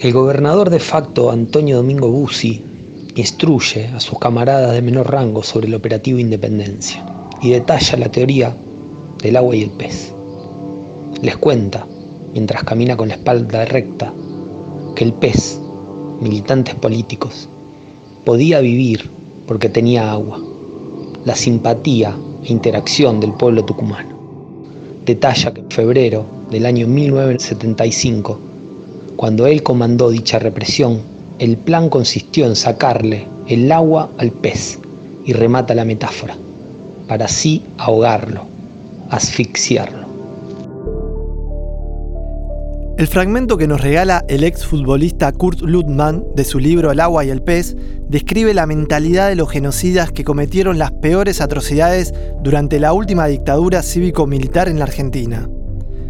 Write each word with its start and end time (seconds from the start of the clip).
El 0.00 0.12
gobernador 0.12 0.70
de 0.70 0.78
facto 0.78 1.28
Antonio 1.32 1.78
Domingo 1.78 2.08
Bussi 2.08 2.62
instruye 3.16 3.86
a 3.88 3.98
sus 3.98 4.16
camaradas 4.20 4.72
de 4.72 4.80
menor 4.80 5.10
rango 5.10 5.42
sobre 5.42 5.66
el 5.66 5.74
operativo 5.74 6.20
Independencia 6.20 7.04
y 7.42 7.50
detalla 7.50 7.96
la 7.96 8.08
teoría 8.08 8.56
del 9.20 9.36
agua 9.36 9.56
y 9.56 9.62
el 9.64 9.70
pez. 9.70 10.14
Les 11.20 11.36
cuenta, 11.36 11.84
mientras 12.32 12.62
camina 12.62 12.96
con 12.96 13.08
la 13.08 13.14
espalda 13.14 13.64
recta, 13.64 14.14
que 14.94 15.02
el 15.02 15.12
pez, 15.14 15.58
militantes 16.20 16.76
políticos, 16.76 17.48
podía 18.24 18.60
vivir 18.60 19.10
porque 19.48 19.68
tenía 19.68 20.12
agua, 20.12 20.40
la 21.24 21.34
simpatía 21.34 22.16
e 22.44 22.52
interacción 22.52 23.18
del 23.18 23.32
pueblo 23.32 23.64
tucumano. 23.64 24.16
Detalla 25.04 25.52
que 25.52 25.60
en 25.62 25.70
febrero 25.72 26.24
del 26.52 26.66
año 26.66 26.86
1975, 26.86 28.38
cuando 29.18 29.48
él 29.48 29.64
comandó 29.64 30.10
dicha 30.10 30.38
represión, 30.38 31.00
el 31.40 31.56
plan 31.56 31.90
consistió 31.90 32.46
en 32.46 32.54
sacarle 32.54 33.26
el 33.48 33.72
agua 33.72 34.10
al 34.16 34.30
pez 34.30 34.78
y 35.24 35.32
remata 35.32 35.74
la 35.74 35.84
metáfora, 35.84 36.36
para 37.08 37.24
así 37.24 37.64
ahogarlo, 37.78 38.42
asfixiarlo. 39.10 40.06
El 42.96 43.08
fragmento 43.08 43.58
que 43.58 43.66
nos 43.66 43.80
regala 43.80 44.24
el 44.28 44.44
exfutbolista 44.44 45.32
Kurt 45.32 45.62
Ludman 45.62 46.24
de 46.36 46.44
su 46.44 46.60
libro 46.60 46.92
El 46.92 47.00
agua 47.00 47.24
y 47.24 47.30
el 47.30 47.42
pez 47.42 47.76
describe 48.08 48.54
la 48.54 48.66
mentalidad 48.66 49.28
de 49.28 49.34
los 49.34 49.50
genocidas 49.50 50.12
que 50.12 50.22
cometieron 50.22 50.78
las 50.78 50.92
peores 50.92 51.40
atrocidades 51.40 52.14
durante 52.44 52.78
la 52.78 52.92
última 52.92 53.26
dictadura 53.26 53.82
cívico-militar 53.82 54.68
en 54.68 54.78
la 54.78 54.84
Argentina. 54.84 55.50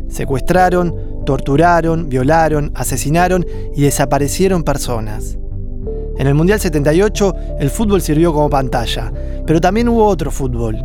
Secuestraron, 0.09 1.08
torturaron, 1.29 2.09
violaron, 2.09 2.73
asesinaron 2.75 3.45
y 3.77 3.83
desaparecieron 3.83 4.63
personas. 4.63 5.37
En 6.17 6.27
el 6.27 6.33
Mundial 6.33 6.59
78 6.59 7.35
el 7.61 7.69
fútbol 7.69 8.01
sirvió 8.01 8.33
como 8.33 8.49
pantalla, 8.49 9.13
pero 9.47 9.61
también 9.61 9.91
hubo 9.91 10.07
otro 10.07 10.31
fútbol, 10.31 10.79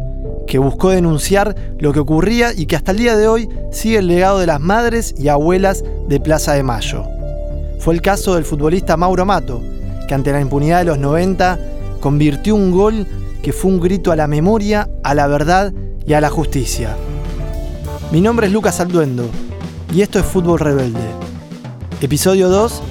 que 0.45 0.57
buscó 0.57 0.89
denunciar 0.89 1.55
lo 1.79 1.93
que 1.93 2.01
ocurría 2.01 2.51
y 2.53 2.65
que 2.65 2.75
hasta 2.75 2.91
el 2.91 2.97
día 2.97 3.15
de 3.15 3.29
hoy 3.29 3.47
sigue 3.71 3.99
el 3.99 4.07
legado 4.07 4.39
de 4.39 4.47
las 4.47 4.59
madres 4.59 5.15
y 5.17 5.29
abuelas 5.29 5.81
de 6.09 6.19
Plaza 6.19 6.51
de 6.51 6.63
Mayo. 6.63 7.05
Fue 7.79 7.93
el 7.93 8.01
caso 8.01 8.35
del 8.35 8.43
futbolista 8.43 8.97
Mauro 8.97 9.25
Mato, 9.25 9.61
que 10.09 10.13
ante 10.13 10.33
la 10.33 10.41
impunidad 10.41 10.79
de 10.79 10.85
los 10.85 10.97
90 10.97 11.57
convirtió 12.01 12.53
un 12.53 12.71
gol 12.71 13.07
que 13.41 13.53
fue 13.53 13.71
un 13.71 13.79
grito 13.79 14.11
a 14.11 14.17
la 14.17 14.27
memoria, 14.27 14.89
a 15.05 15.15
la 15.15 15.25
verdad 15.27 15.71
y 16.05 16.11
a 16.11 16.19
la 16.19 16.29
justicia. 16.29 16.97
Mi 18.11 18.19
nombre 18.19 18.47
es 18.47 18.51
Lucas 18.51 18.81
Alduendo 18.81 19.29
y 19.93 20.01
esto 20.01 20.17
es 20.17 20.25
Fútbol 20.25 20.59
Rebelde. 20.59 21.07
Episodio 22.01 22.49
2, 22.49 22.81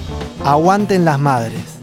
Aguanten 0.44 1.04
las 1.04 1.18
Madres. 1.18 1.80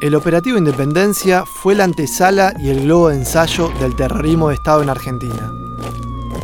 El 0.00 0.14
operativo 0.14 0.56
Independencia 0.56 1.44
fue 1.44 1.74
la 1.74 1.84
antesala 1.84 2.54
y 2.58 2.70
el 2.70 2.84
globo 2.84 3.10
de 3.10 3.16
ensayo 3.16 3.70
del 3.80 3.94
terrorismo 3.96 4.48
de 4.48 4.54
Estado 4.54 4.82
en 4.82 4.88
Argentina. 4.88 5.52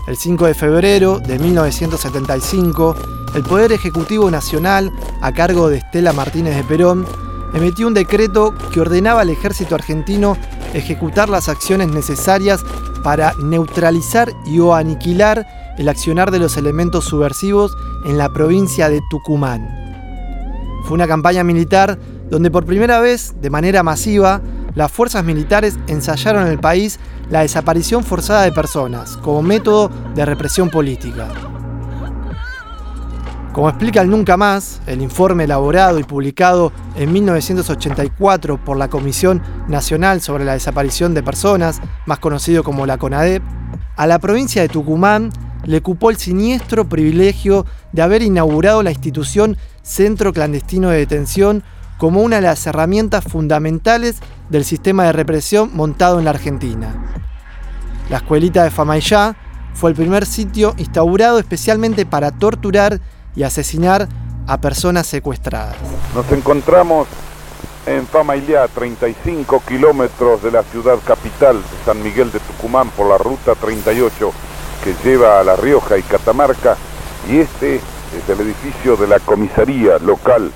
El 0.07 0.19
5 0.19 0.47
de 0.47 0.55
febrero 0.55 1.19
de 1.19 1.39
1975, 1.39 2.97
el 3.35 3.43
Poder 3.45 3.73
Ejecutivo 3.73 4.31
Nacional, 4.31 4.93
a 5.23 5.33
cargo 5.33 5.71
de 5.71 5.79
Estela 5.79 6.13
Martínez 6.13 6.55
de 6.55 6.65
Perón, 6.65 7.07
emitió 7.55 7.87
un 7.87 7.95
decreto 7.95 8.55
que 8.73 8.81
ordenaba 8.81 9.23
al 9.23 9.31
ejército 9.31 9.75
argentino 9.75 10.37
ejecutar 10.77 11.29
las 11.29 11.49
acciones 11.49 11.89
necesarias 11.89 12.65
para 13.03 13.35
neutralizar 13.43 14.33
y 14.47 14.59
o 14.61 14.75
aniquilar 14.75 15.47
el 15.79 15.89
accionar 15.89 16.31
de 16.31 16.39
los 16.39 16.57
elementos 16.57 17.05
subversivos 17.05 17.77
en 18.07 18.19
la 18.19 18.33
provincia 18.33 18.89
de 18.89 19.01
Tucumán. 19.11 19.69
Fue 20.85 20.95
una 20.95 21.07
campaña 21.07 21.45
militar 21.45 21.99
donde 22.31 22.51
por 22.51 22.65
primera 22.65 23.01
vez, 23.01 23.35
de 23.41 23.51
manera 23.51 23.83
masiva, 23.83 24.41
las 24.75 24.93
fuerzas 24.93 25.25
militares 25.25 25.79
ensayaron 25.87 26.47
en 26.47 26.53
el 26.53 26.59
país 26.59 26.99
la 27.31 27.41
desaparición 27.41 28.05
forzada 28.05 28.43
de 28.43 28.53
personas 28.53 29.17
como 29.19 29.43
método 29.43 29.91
de 30.15 30.25
represión 30.25 30.71
política. 30.71 31.29
Como 33.57 33.71
explica 33.71 34.03
el 34.03 34.11
Nunca 34.11 34.37
Más, 34.37 34.83
el 34.87 35.01
informe 35.01 35.45
elaborado 35.45 35.99
y 35.99 36.05
publicado 36.05 36.75
en 36.95 37.11
1984 37.11 38.63
por 38.63 38.77
la 38.77 38.89
Comisión 38.89 39.41
Nacional 39.67 40.21
sobre 40.21 40.45
la 40.45 40.53
Desaparición 40.53 41.15
de 41.15 41.23
Personas, 41.23 41.81
más 42.05 42.19
conocido 42.19 42.63
como 42.63 42.85
la 42.85 42.99
CONADEP, 42.99 43.43
a 43.97 44.07
la 44.07 44.19
provincia 44.19 44.61
de 44.61 44.69
Tucumán 44.69 45.31
le 45.65 45.81
cupó 45.81 46.11
el 46.11 46.19
siniestro 46.19 46.87
privilegio 46.87 47.65
de 47.93 48.03
haber 48.03 48.21
inaugurado 48.21 48.83
la 48.83 48.91
institución 48.91 49.57
Centro 49.81 50.35
Clandestino 50.35 50.91
de 50.91 50.99
Detención 50.99 51.63
como 51.97 52.21
una 52.21 52.37
de 52.37 52.43
las 52.43 52.67
herramientas 52.67 53.25
fundamentales 53.25 54.17
del 54.51 54.67
sistema 54.67 55.05
de 55.05 55.13
represión 55.13 55.71
montado 55.73 56.19
en 56.19 56.27
la 56.27 56.33
Argentina. 56.33 56.95
La 58.11 58.19
escuelita 58.19 58.65
de 58.65 58.71
Famayá 58.71 59.35
fue 59.73 59.89
el 59.89 59.97
primer 59.97 60.27
sitio 60.27 60.75
instaurado 60.77 61.39
especialmente 61.39 62.05
para 62.05 62.33
torturar 62.33 63.01
y 63.37 63.43
asesinar 63.43 64.09
a 64.47 64.59
personas 64.59 65.07
secuestradas. 65.07 65.77
Nos 66.15 66.31
encontramos 66.33 67.07
en 67.87 68.07
Famaillá, 68.07 68.67
35 68.67 69.63
kilómetros 69.67 70.43
de 70.43 70.51
la 70.51 70.63
ciudad 70.65 70.99
capital 71.05 71.57
de 71.57 71.85
San 71.85 72.03
Miguel 72.03 72.33
de 72.33 72.41
Tucumán 72.41 72.91
por 72.91 73.09
la 73.09 73.19
ruta 73.19 73.55
38 73.55 74.33
que 74.83 74.95
lleva 75.05 75.41
a 75.41 75.45
La 75.45 75.55
Rioja 75.57 75.97
y 75.99 76.03
Catamarca 76.03 76.77
y 77.31 77.39
este 77.39 77.77
es 77.77 78.29
el 78.29 78.41
edificio 78.41 78.97
de 78.97 79.07
la 79.07 79.21
comisaría 79.21 79.99
local 79.99 80.51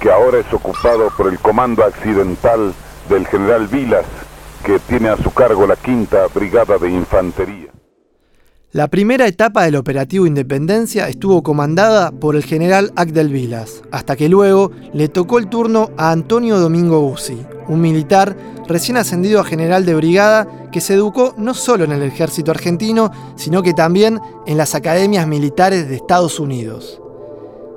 que 0.00 0.10
ahora 0.10 0.38
es 0.38 0.52
ocupado 0.52 1.10
por 1.16 1.28
el 1.28 1.38
comando 1.38 1.84
accidental 1.84 2.72
del 3.08 3.26
general 3.26 3.66
Vilas 3.68 4.04
que 4.64 4.78
tiene 4.78 5.08
a 5.08 5.16
su 5.16 5.32
cargo 5.32 5.66
la 5.66 5.76
quinta 5.76 6.26
brigada 6.34 6.78
de 6.78 6.90
infantería. 6.90 7.67
La 8.70 8.88
primera 8.88 9.26
etapa 9.26 9.62
del 9.62 9.76
operativo 9.76 10.26
Independencia 10.26 11.08
estuvo 11.08 11.42
comandada 11.42 12.10
por 12.10 12.36
el 12.36 12.44
general 12.44 12.92
Agdel 12.96 13.30
Vilas, 13.30 13.82
hasta 13.90 14.14
que 14.14 14.28
luego 14.28 14.72
le 14.92 15.08
tocó 15.08 15.38
el 15.38 15.48
turno 15.48 15.88
a 15.96 16.10
Antonio 16.10 16.58
Domingo 16.58 17.00
Bussi, 17.00 17.46
un 17.66 17.80
militar 17.80 18.36
recién 18.68 18.98
ascendido 18.98 19.40
a 19.40 19.44
general 19.44 19.86
de 19.86 19.94
brigada 19.94 20.68
que 20.70 20.82
se 20.82 20.92
educó 20.92 21.34
no 21.38 21.54
solo 21.54 21.84
en 21.84 21.92
el 21.92 22.02
ejército 22.02 22.50
argentino, 22.50 23.10
sino 23.36 23.62
que 23.62 23.72
también 23.72 24.20
en 24.46 24.58
las 24.58 24.74
academias 24.74 25.26
militares 25.26 25.88
de 25.88 25.96
Estados 25.96 26.38
Unidos. 26.38 27.00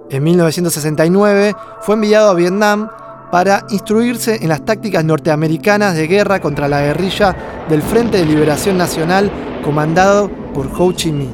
En 0.10 0.24
1969 0.24 1.56
fue 1.80 1.96
enviado 1.96 2.32
a 2.32 2.36
Vietnam 2.36 2.90
para 3.32 3.66
instruirse 3.70 4.44
en 4.44 4.50
las 4.50 4.66
tácticas 4.66 5.06
norteamericanas 5.06 5.96
de 5.96 6.08
guerra 6.08 6.42
contra 6.42 6.68
la 6.68 6.82
guerrilla 6.82 7.64
del 7.70 7.82
Frente 7.82 8.18
de 8.18 8.26
Liberación 8.26 8.78
Nacional 8.78 9.32
comandado 9.62 10.30
por 10.54 10.66
Ho 10.78 10.92
Chi 10.92 11.12
Minh. 11.12 11.34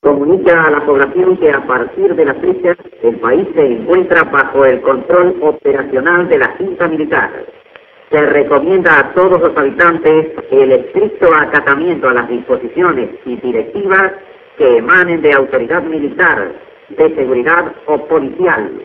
Comunica 0.00 0.64
a 0.64 0.70
la 0.70 0.84
población 0.84 1.36
que 1.36 1.50
a 1.50 1.64
partir 1.66 2.14
de 2.14 2.24
la 2.24 2.34
fecha 2.34 2.76
el 3.02 3.16
país 3.20 3.46
se 3.54 3.64
encuentra 3.64 4.24
bajo 4.24 4.64
el 4.64 4.80
control 4.82 5.36
operacional 5.40 6.28
de 6.28 6.38
la 6.38 6.48
Junta 6.58 6.88
Militar. 6.88 7.30
Se 8.10 8.20
recomienda 8.26 8.98
a 8.98 9.14
todos 9.14 9.40
los 9.40 9.56
habitantes 9.56 10.32
el 10.50 10.72
estricto 10.72 11.32
acatamiento 11.34 12.08
a 12.08 12.14
las 12.14 12.28
disposiciones 12.28 13.10
y 13.24 13.36
directivas 13.36 14.12
que 14.58 14.78
emanen 14.78 15.22
de 15.22 15.32
autoridad 15.32 15.82
militar, 15.82 16.52
de 16.90 17.14
seguridad 17.14 17.72
o 17.86 18.06
policial, 18.06 18.84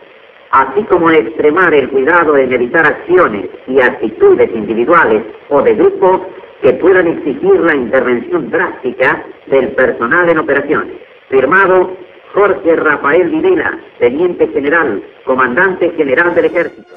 así 0.50 0.82
como 0.84 1.10
extremar 1.10 1.72
el 1.74 1.88
cuidado 1.90 2.36
en 2.36 2.52
evitar 2.52 2.86
acciones 2.86 3.46
y 3.66 3.80
actitudes 3.80 4.50
individuales 4.54 5.22
o 5.48 5.62
de 5.62 5.74
grupo 5.74 6.26
que 6.62 6.72
puedan 6.74 7.06
exigir 7.06 7.60
la 7.60 7.74
intervención 7.74 8.50
drástica 8.50 9.24
del 9.46 9.68
personal 9.72 10.28
en 10.28 10.38
operaciones. 10.38 10.94
Firmado 11.28 11.96
Jorge 12.34 12.76
Rafael 12.76 13.30
Videla, 13.30 13.78
Teniente 13.98 14.48
General, 14.48 15.02
Comandante 15.24 15.90
General 15.96 16.34
del 16.34 16.46
Ejército. 16.46 16.94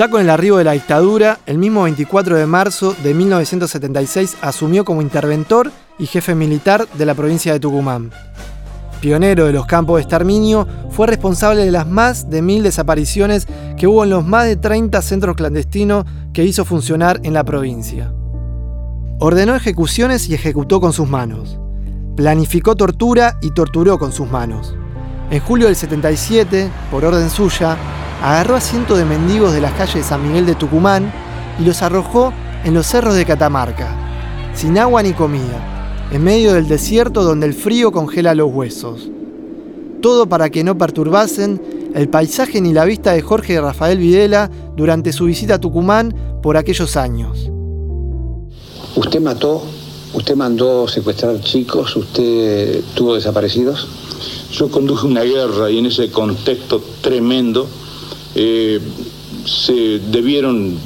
Ya 0.00 0.08
con 0.08 0.22
el 0.22 0.30
arribo 0.30 0.56
de 0.56 0.64
la 0.64 0.72
dictadura, 0.72 1.40
el 1.44 1.58
mismo 1.58 1.82
24 1.82 2.38
de 2.38 2.46
marzo 2.46 2.96
de 3.02 3.12
1976 3.12 4.38
asumió 4.40 4.82
como 4.82 5.02
interventor 5.02 5.70
y 5.98 6.06
jefe 6.06 6.34
militar 6.34 6.88
de 6.94 7.04
la 7.04 7.14
provincia 7.14 7.52
de 7.52 7.60
Tucumán. 7.60 8.10
Pionero 9.02 9.44
de 9.44 9.52
los 9.52 9.66
campos 9.66 9.96
de 9.96 10.00
exterminio, 10.04 10.66
fue 10.88 11.06
responsable 11.06 11.66
de 11.66 11.70
las 11.70 11.86
más 11.86 12.30
de 12.30 12.40
mil 12.40 12.62
desapariciones 12.62 13.46
que 13.76 13.86
hubo 13.86 14.02
en 14.02 14.08
los 14.08 14.24
más 14.24 14.46
de 14.46 14.56
30 14.56 15.02
centros 15.02 15.36
clandestinos 15.36 16.06
que 16.32 16.46
hizo 16.46 16.64
funcionar 16.64 17.20
en 17.22 17.34
la 17.34 17.44
provincia. 17.44 18.10
Ordenó 19.18 19.54
ejecuciones 19.54 20.30
y 20.30 20.34
ejecutó 20.34 20.80
con 20.80 20.94
sus 20.94 21.10
manos. 21.10 21.58
Planificó 22.16 22.74
tortura 22.74 23.36
y 23.42 23.50
torturó 23.50 23.98
con 23.98 24.12
sus 24.12 24.30
manos. 24.30 24.74
En 25.30 25.40
julio 25.40 25.66
del 25.66 25.76
77, 25.76 26.70
por 26.90 27.04
orden 27.04 27.28
suya, 27.28 27.76
agarró 28.22 28.56
a 28.56 28.60
cientos 28.60 28.98
de 28.98 29.04
mendigos 29.04 29.52
de 29.52 29.60
las 29.60 29.72
calles 29.72 29.94
de 29.94 30.02
San 30.02 30.22
Miguel 30.22 30.46
de 30.46 30.54
Tucumán 30.54 31.12
y 31.58 31.64
los 31.64 31.82
arrojó 31.82 32.32
en 32.64 32.74
los 32.74 32.86
cerros 32.86 33.14
de 33.14 33.24
Catamarca, 33.24 33.96
sin 34.54 34.78
agua 34.78 35.02
ni 35.02 35.12
comida, 35.12 36.08
en 36.12 36.22
medio 36.22 36.52
del 36.52 36.68
desierto 36.68 37.22
donde 37.22 37.46
el 37.46 37.54
frío 37.54 37.92
congela 37.92 38.34
los 38.34 38.52
huesos. 38.52 39.08
Todo 40.02 40.28
para 40.28 40.50
que 40.50 40.64
no 40.64 40.76
perturbasen 40.76 41.90
el 41.94 42.08
paisaje 42.08 42.60
ni 42.60 42.72
la 42.72 42.84
vista 42.84 43.12
de 43.12 43.22
Jorge 43.22 43.60
Rafael 43.60 43.98
Videla 43.98 44.50
durante 44.76 45.12
su 45.12 45.24
visita 45.24 45.54
a 45.54 45.60
Tucumán 45.60 46.14
por 46.42 46.56
aquellos 46.56 46.96
años. 46.96 47.50
¿Usted 48.96 49.20
mató? 49.20 49.62
¿Usted 50.12 50.36
mandó 50.36 50.88
secuestrar 50.88 51.40
chicos? 51.40 51.96
¿Usted 51.96 52.82
tuvo 52.94 53.14
desaparecidos? 53.14 53.88
Yo 54.52 54.68
conduje 54.68 55.06
una 55.06 55.22
guerra 55.22 55.70
y 55.70 55.78
en 55.78 55.86
ese 55.86 56.10
contexto 56.10 56.82
tremendo 57.00 57.66
eh, 58.34 58.80
se 59.44 59.98
debieron 60.10 60.78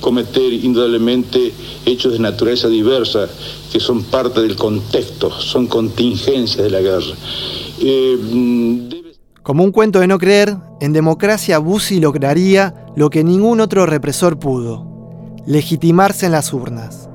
cometer 0.00 0.52
indudablemente 0.52 1.52
hechos 1.86 2.12
de 2.12 2.18
naturaleza 2.18 2.68
diversa 2.68 3.28
que 3.72 3.80
son 3.80 4.04
parte 4.04 4.40
del 4.42 4.56
contexto, 4.56 5.30
son 5.30 5.66
contingencias 5.66 6.62
de 6.62 6.70
la 6.70 6.80
guerra. 6.80 7.14
Eh, 7.80 8.88
como 9.42 9.64
un 9.64 9.72
cuento 9.72 9.98
de 9.98 10.06
no 10.06 10.18
creer, 10.18 10.56
en 10.80 10.92
democracia 10.92 11.58
Bussi 11.58 11.98
lograría 11.98 12.86
lo 12.94 13.10
que 13.10 13.24
ningún 13.24 13.60
otro 13.60 13.86
represor 13.86 14.38
pudo, 14.38 14.86
legitimarse 15.46 16.26
en 16.26 16.32
las 16.32 16.52
urnas, 16.52 17.08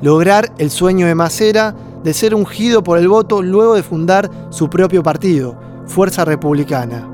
lograr 0.00 0.52
el 0.58 0.70
sueño 0.70 1.06
de 1.06 1.16
Macera 1.16 1.74
de 2.04 2.14
ser 2.14 2.34
ungido 2.34 2.82
por 2.84 2.98
el 2.98 3.08
voto 3.08 3.42
luego 3.42 3.74
de 3.74 3.82
fundar 3.82 4.30
su 4.50 4.70
propio 4.70 5.02
partido, 5.02 5.58
Fuerza 5.86 6.24
Republicana. 6.24 7.11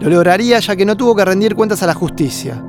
Lo 0.00 0.10
lograría 0.10 0.60
ya 0.60 0.76
que 0.76 0.84
no 0.84 0.96
tuvo 0.96 1.16
que 1.16 1.24
rendir 1.24 1.54
cuentas 1.54 1.82
a 1.82 1.86
la 1.86 1.94
justicia, 1.94 2.62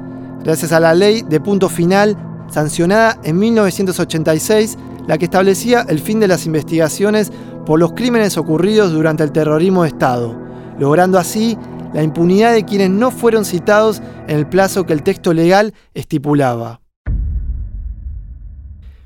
gracias 0.43 0.71
a 0.71 0.79
la 0.79 0.93
ley 0.93 1.21
de 1.21 1.39
punto 1.39 1.69
final 1.69 2.17
sancionada 2.49 3.19
en 3.23 3.37
1986, 3.37 4.77
la 5.07 5.17
que 5.17 5.25
establecía 5.25 5.85
el 5.87 5.99
fin 5.99 6.19
de 6.19 6.27
las 6.27 6.45
investigaciones 6.45 7.31
por 7.65 7.79
los 7.79 7.93
crímenes 7.93 8.37
ocurridos 8.37 8.91
durante 8.91 9.23
el 9.23 9.31
terrorismo 9.31 9.83
de 9.83 9.89
Estado 9.89 10.49
logrando 10.79 11.19
así 11.19 11.57
la 11.93 12.01
impunidad 12.01 12.53
de 12.53 12.63
quienes 12.63 12.89
no 12.89 13.11
fueron 13.11 13.45
citados 13.45 14.01
en 14.27 14.37
el 14.37 14.47
plazo 14.47 14.85
que 14.85 14.93
el 14.93 15.03
texto 15.03 15.33
legal 15.33 15.73
estipulaba. 15.93 16.81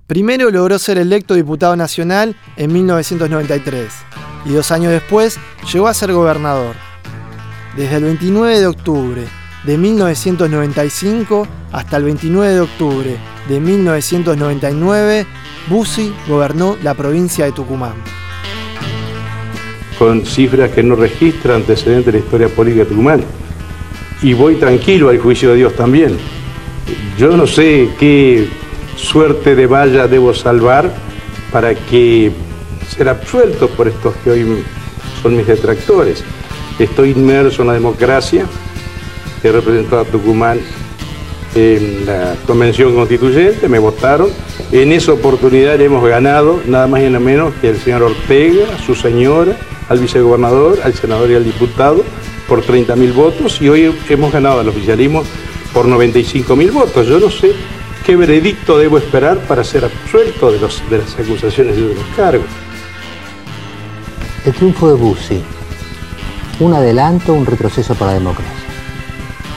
Primero 0.06 0.52
logró 0.52 0.78
ser 0.78 0.98
electo 0.98 1.34
diputado 1.34 1.76
nacional 1.76 2.36
en 2.58 2.72
1993 2.72 3.92
y 4.46 4.52
dos 4.52 4.72
años 4.72 4.92
después 4.92 5.40
llegó 5.72 5.88
a 5.88 5.94
ser 5.94 6.14
gobernador. 6.14 6.93
Desde 7.76 7.96
el 7.98 8.04
29 8.04 8.60
de 8.60 8.68
octubre 8.68 9.24
de 9.64 9.78
1995 9.78 11.48
hasta 11.72 11.98
el 11.98 12.04
29 12.04 12.54
de 12.54 12.62
octubre 12.62 13.18
de 13.48 13.60
1999, 13.60 15.26
Bussi 15.68 16.14
gobernó 16.28 16.78
la 16.84 16.94
provincia 16.94 17.46
de 17.46 17.52
Tucumán 17.52 17.94
con 19.98 20.26
cifras 20.26 20.72
que 20.72 20.84
no 20.84 20.96
registran 20.96 21.58
antecedentes 21.58 22.08
de 22.08 22.12
la 22.12 22.18
historia 22.18 22.48
política 22.50 22.84
de 22.84 22.90
Tucumán. 22.90 23.24
Y 24.22 24.34
voy 24.34 24.56
tranquilo 24.56 25.10
al 25.10 25.20
juicio 25.20 25.52
de 25.52 25.56
Dios 25.56 25.76
también. 25.76 26.18
Yo 27.18 27.38
no 27.38 27.48
sé 27.48 27.90
qué 28.00 28.48
suerte 28.98 29.56
de 29.56 29.66
valla 29.66 30.08
debo 30.08 30.34
salvar 30.34 30.94
para 31.52 31.74
que 31.74 32.32
ser 32.96 33.10
absuelto 33.10 33.70
por 33.70 33.88
estos 33.88 34.14
que 34.24 34.32
hoy 34.32 34.64
son 35.22 35.38
mis 35.38 35.48
detractores. 35.48 36.24
Estoy 36.80 37.12
inmerso 37.12 37.62
en 37.62 37.68
la 37.68 37.74
democracia, 37.74 38.46
he 39.44 39.52
representado 39.52 40.02
a 40.02 40.06
Tucumán 40.06 40.60
en 41.56 42.06
la 42.06 42.36
convención 42.48 42.96
constituyente, 42.96 43.70
me 43.70 43.80
votaron. 43.80 44.30
En 44.72 44.92
esa 44.92 45.14
oportunidad 45.14 45.80
hemos 45.80 46.04
ganado 46.04 46.62
nada 46.66 46.88
más 46.88 47.02
y 47.02 47.06
nada 47.06 47.20
menos 47.20 47.54
que 47.62 47.70
el 47.70 47.78
señor 47.78 48.04
Ortega, 48.04 48.66
su 48.86 48.96
señora, 48.96 49.56
al 49.90 50.00
vicegobernador, 50.00 50.80
al 50.84 50.94
senador 50.94 51.30
y 51.30 51.36
al 51.36 51.44
diputado 51.44 52.04
por 52.48 52.64
30.000 52.64 53.14
votos 53.14 53.62
y 53.62 53.70
hoy 53.70 53.96
hemos 54.10 54.32
ganado 54.32 54.60
al 54.60 54.70
oficialismo 54.70 55.24
por 55.74 55.86
95.000 55.88 56.72
votos. 56.72 57.08
Yo 57.08 57.20
no 57.20 57.30
sé 57.30 57.54
qué 58.06 58.16
veredicto 58.16 58.78
debo 58.78 58.98
esperar 58.98 59.40
para 59.40 59.64
ser 59.64 59.86
absuelto 59.86 60.52
de, 60.52 60.60
los, 60.60 60.82
de 60.90 61.00
las 61.00 61.20
acusaciones 61.20 61.78
y 61.78 61.82
de 61.82 61.96
los 61.96 62.06
cargos. 62.16 62.48
El 64.46 64.54
triunfo 64.54 64.90
de 64.90 64.96
Bussi, 64.96 65.42
un 66.60 66.74
adelanto, 66.74 67.34
un 67.34 67.46
retroceso 67.46 67.96
para 67.96 68.12
la 68.12 68.20
democracia. 68.20 68.54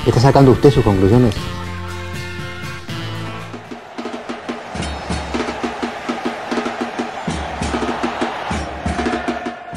¿Está 0.07 0.21
sacando 0.21 0.53
usted 0.53 0.71
sus 0.71 0.85
conclusiones? 0.85 1.35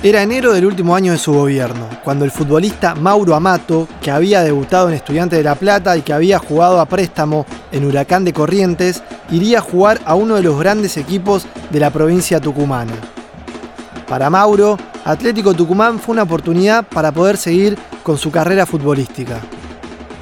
Era 0.02 0.24
enero 0.24 0.54
del 0.54 0.66
último 0.66 0.96
año 0.96 1.12
de 1.12 1.18
su 1.18 1.34
gobierno, 1.34 1.90
cuando 2.06 2.24
el 2.24 2.32
futbolista 2.32 2.96
Mauro 2.96 3.36
Amato, 3.36 3.86
que 4.02 4.12
había 4.12 4.44
debutado 4.44 4.88
en 4.88 4.96
Estudiante 4.96 5.36
de 5.36 5.44
La 5.44 5.56
Plata 5.56 5.98
y 5.98 6.04
que 6.04 6.14
había 6.14 6.40
jugado 6.40 6.80
a 6.80 6.86
préstamo 6.86 7.46
en 7.74 7.84
Huracán 7.84 8.24
de 8.24 8.32
Corrientes, 8.32 9.04
iría 9.30 9.58
a 9.58 9.62
jugar 9.62 10.00
a 10.06 10.16
uno 10.16 10.36
de 10.36 10.44
los 10.44 10.58
grandes 10.58 10.96
equipos 10.96 11.46
de 11.70 11.82
la 11.82 11.90
provincia 11.90 12.40
tucumana. 12.40 12.94
Para 14.08 14.30
Mauro, 14.30 14.78
Atlético 15.10 15.56
Tucumán 15.56 15.98
fue 15.98 16.14
una 16.14 16.22
oportunidad 16.22 16.86
para 16.86 17.12
poder 17.12 17.36
seguir 17.36 17.76
con 18.04 18.20
su 18.20 18.30
carrera 18.30 18.68
futbolística. 18.68 19.40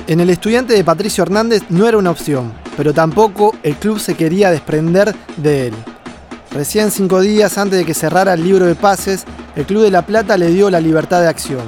En 0.08 0.22
el 0.22 0.30
estudiante 0.30 0.76
de 0.76 0.84
Patricio 0.86 1.24
Hernández 1.24 1.64
no 1.68 1.90
era 1.90 1.98
una 1.98 2.10
opción, 2.10 2.54
pero 2.78 2.94
tampoco 2.94 3.54
el 3.64 3.76
club 3.76 4.00
se 4.00 4.16
quería 4.16 4.50
desprender 4.50 5.14
de 5.36 5.68
él. 5.68 5.74
Recién 6.54 6.90
cinco 6.90 7.20
días 7.20 7.58
antes 7.58 7.80
de 7.80 7.84
que 7.84 7.94
cerrara 7.94 8.32
el 8.32 8.46
libro 8.46 8.66
de 8.66 8.76
pases, 8.76 9.26
el 9.58 9.66
Club 9.66 9.84
de 9.84 9.92
La 9.92 10.04
Plata 10.04 10.38
le 10.38 10.52
dio 10.52 10.70
la 10.70 10.80
libertad 10.80 11.20
de 11.20 11.28
acción. 11.28 11.66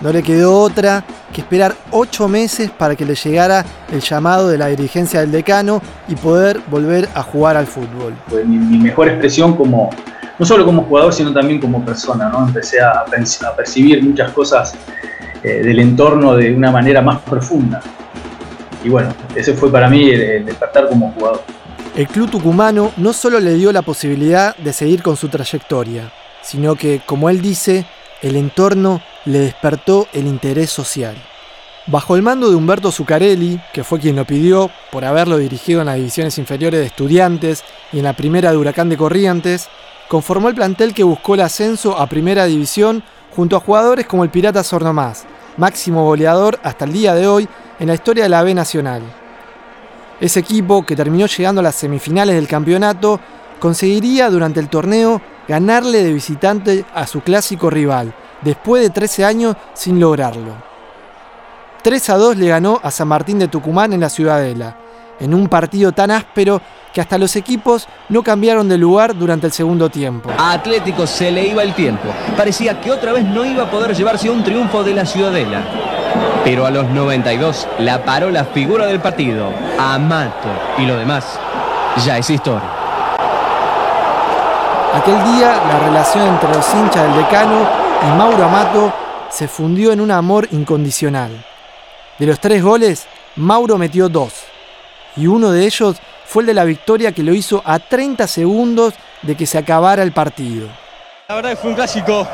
No 0.00 0.12
le 0.12 0.22
quedó 0.22 0.60
otra 0.60 1.04
que 1.32 1.40
esperar 1.40 1.74
ocho 1.90 2.28
meses 2.28 2.70
para 2.70 2.94
que 2.94 3.04
le 3.04 3.16
llegara 3.16 3.64
el 3.90 4.00
llamado 4.00 4.48
de 4.48 4.56
la 4.56 4.68
dirigencia 4.68 5.18
del 5.18 5.32
decano 5.32 5.82
y 6.06 6.14
poder 6.14 6.60
volver 6.70 7.08
a 7.12 7.24
jugar 7.24 7.56
al 7.56 7.66
fútbol. 7.66 8.14
Fue 8.28 8.44
mi, 8.44 8.78
mejor 8.78 9.08
expresión 9.08 9.56
como, 9.56 9.90
no 10.38 10.46
solo 10.46 10.64
como 10.64 10.82
jugador, 10.82 11.12
sino 11.12 11.32
también 11.32 11.60
como 11.60 11.84
persona. 11.84 12.28
¿no? 12.28 12.46
Empecé 12.46 12.80
a, 12.80 13.04
percibir 13.56 14.02
muchas 14.02 14.32
cosas 14.32 14.74
eh, 15.42 15.62
del 15.62 15.78
entorno 15.78 16.36
de 16.36 16.54
una 16.54 16.70
manera 16.70 17.00
más 17.02 17.20
profunda. 17.20 17.80
Y 18.84 18.88
bueno, 18.88 19.14
ese 19.34 19.54
fue 19.54 19.70
para 19.70 19.88
mí 19.88 20.10
el 20.10 20.44
despertar 20.44 20.88
como 20.88 21.10
jugador. 21.12 21.42
El 21.96 22.06
club 22.08 22.30
tucumano 22.30 22.92
no 22.98 23.12
solo 23.12 23.40
le 23.40 23.54
dio 23.54 23.72
la 23.72 23.82
posibilidad 23.82 24.54
de 24.56 24.72
seguir 24.72 25.02
con 25.02 25.16
su 25.16 25.28
trayectoria, 25.28 26.12
sino 26.42 26.74
que, 26.74 27.00
como 27.06 27.30
él 27.30 27.40
dice, 27.40 27.86
el 28.22 28.36
entorno 28.36 29.00
le 29.24 29.38
despertó 29.38 30.06
el 30.12 30.26
interés 30.26 30.70
social. 30.70 31.16
Bajo 31.86 32.16
el 32.16 32.22
mando 32.22 32.50
de 32.50 32.56
Humberto 32.56 32.90
Zuccarelli, 32.90 33.60
que 33.72 33.84
fue 33.84 34.00
quien 34.00 34.16
lo 34.16 34.24
pidió 34.24 34.70
por 34.90 35.04
haberlo 35.04 35.38
dirigido 35.38 35.80
en 35.80 35.86
las 35.86 35.96
divisiones 35.96 36.36
inferiores 36.36 36.80
de 36.80 36.86
estudiantes 36.86 37.64
y 37.92 37.98
en 37.98 38.04
la 38.04 38.12
primera 38.12 38.50
de 38.50 38.56
Huracán 38.56 38.88
de 38.88 38.96
Corrientes, 38.96 39.68
conformó 40.08 40.48
el 40.48 40.54
plantel 40.54 40.94
que 40.94 41.02
buscó 41.02 41.34
el 41.34 41.40
ascenso 41.40 41.98
a 41.98 42.06
primera 42.06 42.44
división 42.44 43.02
junto 43.34 43.56
a 43.56 43.60
jugadores 43.60 44.06
como 44.06 44.24
el 44.24 44.30
Pirata 44.30 44.62
Sornomás, 44.62 45.24
máximo 45.56 46.04
goleador 46.04 46.58
hasta 46.62 46.84
el 46.84 46.92
día 46.92 47.14
de 47.14 47.26
hoy 47.26 47.48
en 47.78 47.88
la 47.88 47.94
historia 47.94 48.24
de 48.24 48.30
la 48.30 48.42
B 48.42 48.54
Nacional. 48.54 49.02
Ese 50.20 50.40
equipo, 50.40 50.86
que 50.86 50.96
terminó 50.96 51.26
llegando 51.26 51.60
a 51.60 51.64
las 51.64 51.74
semifinales 51.74 52.34
del 52.36 52.48
campeonato, 52.48 53.20
conseguiría 53.60 54.30
durante 54.30 54.60
el 54.60 54.68
torneo 54.68 55.20
ganarle 55.46 56.02
de 56.02 56.12
visitante 56.12 56.84
a 56.94 57.06
su 57.06 57.20
clásico 57.20 57.68
rival, 57.68 58.14
después 58.42 58.82
de 58.82 58.90
13 58.90 59.24
años 59.24 59.56
sin 59.74 60.00
lograrlo. 60.00 60.54
3 61.82 62.10
a 62.10 62.16
2 62.16 62.36
le 62.38 62.48
ganó 62.48 62.80
a 62.82 62.90
San 62.90 63.08
Martín 63.08 63.38
de 63.38 63.48
Tucumán 63.48 63.92
en 63.92 64.00
la 64.00 64.08
Ciudadela, 64.08 64.76
en 65.20 65.34
un 65.34 65.48
partido 65.48 65.92
tan 65.92 66.10
áspero 66.10 66.60
que 66.92 67.00
hasta 67.00 67.18
los 67.18 67.36
equipos 67.36 67.86
no 68.08 68.22
cambiaron 68.22 68.68
de 68.68 68.78
lugar 68.78 69.16
durante 69.16 69.46
el 69.46 69.52
segundo 69.52 69.90
tiempo. 69.90 70.30
A 70.38 70.52
Atlético 70.52 71.06
se 71.06 71.30
le 71.30 71.46
iba 71.46 71.62
el 71.62 71.74
tiempo. 71.74 72.08
Parecía 72.36 72.80
que 72.80 72.90
otra 72.90 73.12
vez 73.12 73.24
no 73.24 73.44
iba 73.44 73.64
a 73.64 73.70
poder 73.70 73.94
llevarse 73.94 74.30
un 74.30 74.42
triunfo 74.42 74.82
de 74.82 74.94
la 74.94 75.04
Ciudadela. 75.04 75.62
Pero 76.44 76.64
a 76.64 76.70
los 76.70 76.88
92 76.88 77.68
la 77.80 78.04
paró 78.04 78.30
la 78.30 78.44
figura 78.44 78.86
del 78.86 79.00
partido, 79.00 79.50
Amato, 79.78 80.48
y 80.78 80.86
lo 80.86 80.96
demás 80.96 81.38
ya 82.04 82.18
es 82.18 82.30
historia. 82.30 82.70
Aquel 84.94 85.22
día 85.24 85.62
la 85.68 85.78
relación 85.80 86.26
entre 86.28 86.48
los 86.54 86.74
hinchas 86.74 87.02
del 87.02 87.24
decano 87.24 87.68
y 88.02 88.16
Mauro 88.16 88.44
Amato 88.44 88.92
se 89.28 89.48
fundió 89.48 89.92
en 89.92 90.00
un 90.00 90.10
amor 90.10 90.48
incondicional. 90.52 91.44
De 92.18 92.26
los 92.26 92.40
tres 92.40 92.62
goles, 92.62 93.06
Mauro 93.36 93.76
metió 93.76 94.08
dos, 94.08 94.32
y 95.16 95.26
uno 95.26 95.50
de 95.50 95.64
ellos 95.64 95.96
fue 96.26 96.42
el 96.42 96.48
de 96.48 96.54
la 96.54 96.64
victoria 96.64 97.12
que 97.12 97.22
lo 97.22 97.32
hizo 97.32 97.62
a 97.64 97.78
30 97.78 98.26
segundos 98.26 98.94
de 99.22 99.34
que 99.36 99.46
se 99.46 99.58
acabara 99.58 100.02
el 100.02 100.12
partido. 100.12 100.68
La 101.28 101.34
verdad 101.36 101.50
que 101.50 101.56
fue 101.56 101.70
un 101.70 101.76
clásico 101.76 102.26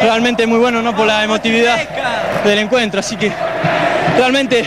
realmente 0.00 0.46
muy 0.46 0.58
bueno 0.58 0.82
¿no? 0.82 0.94
por 0.94 1.06
la 1.06 1.24
emotividad 1.24 1.78
del 2.44 2.58
encuentro. 2.58 3.00
Así 3.00 3.16
que 3.16 3.32
realmente 4.16 4.64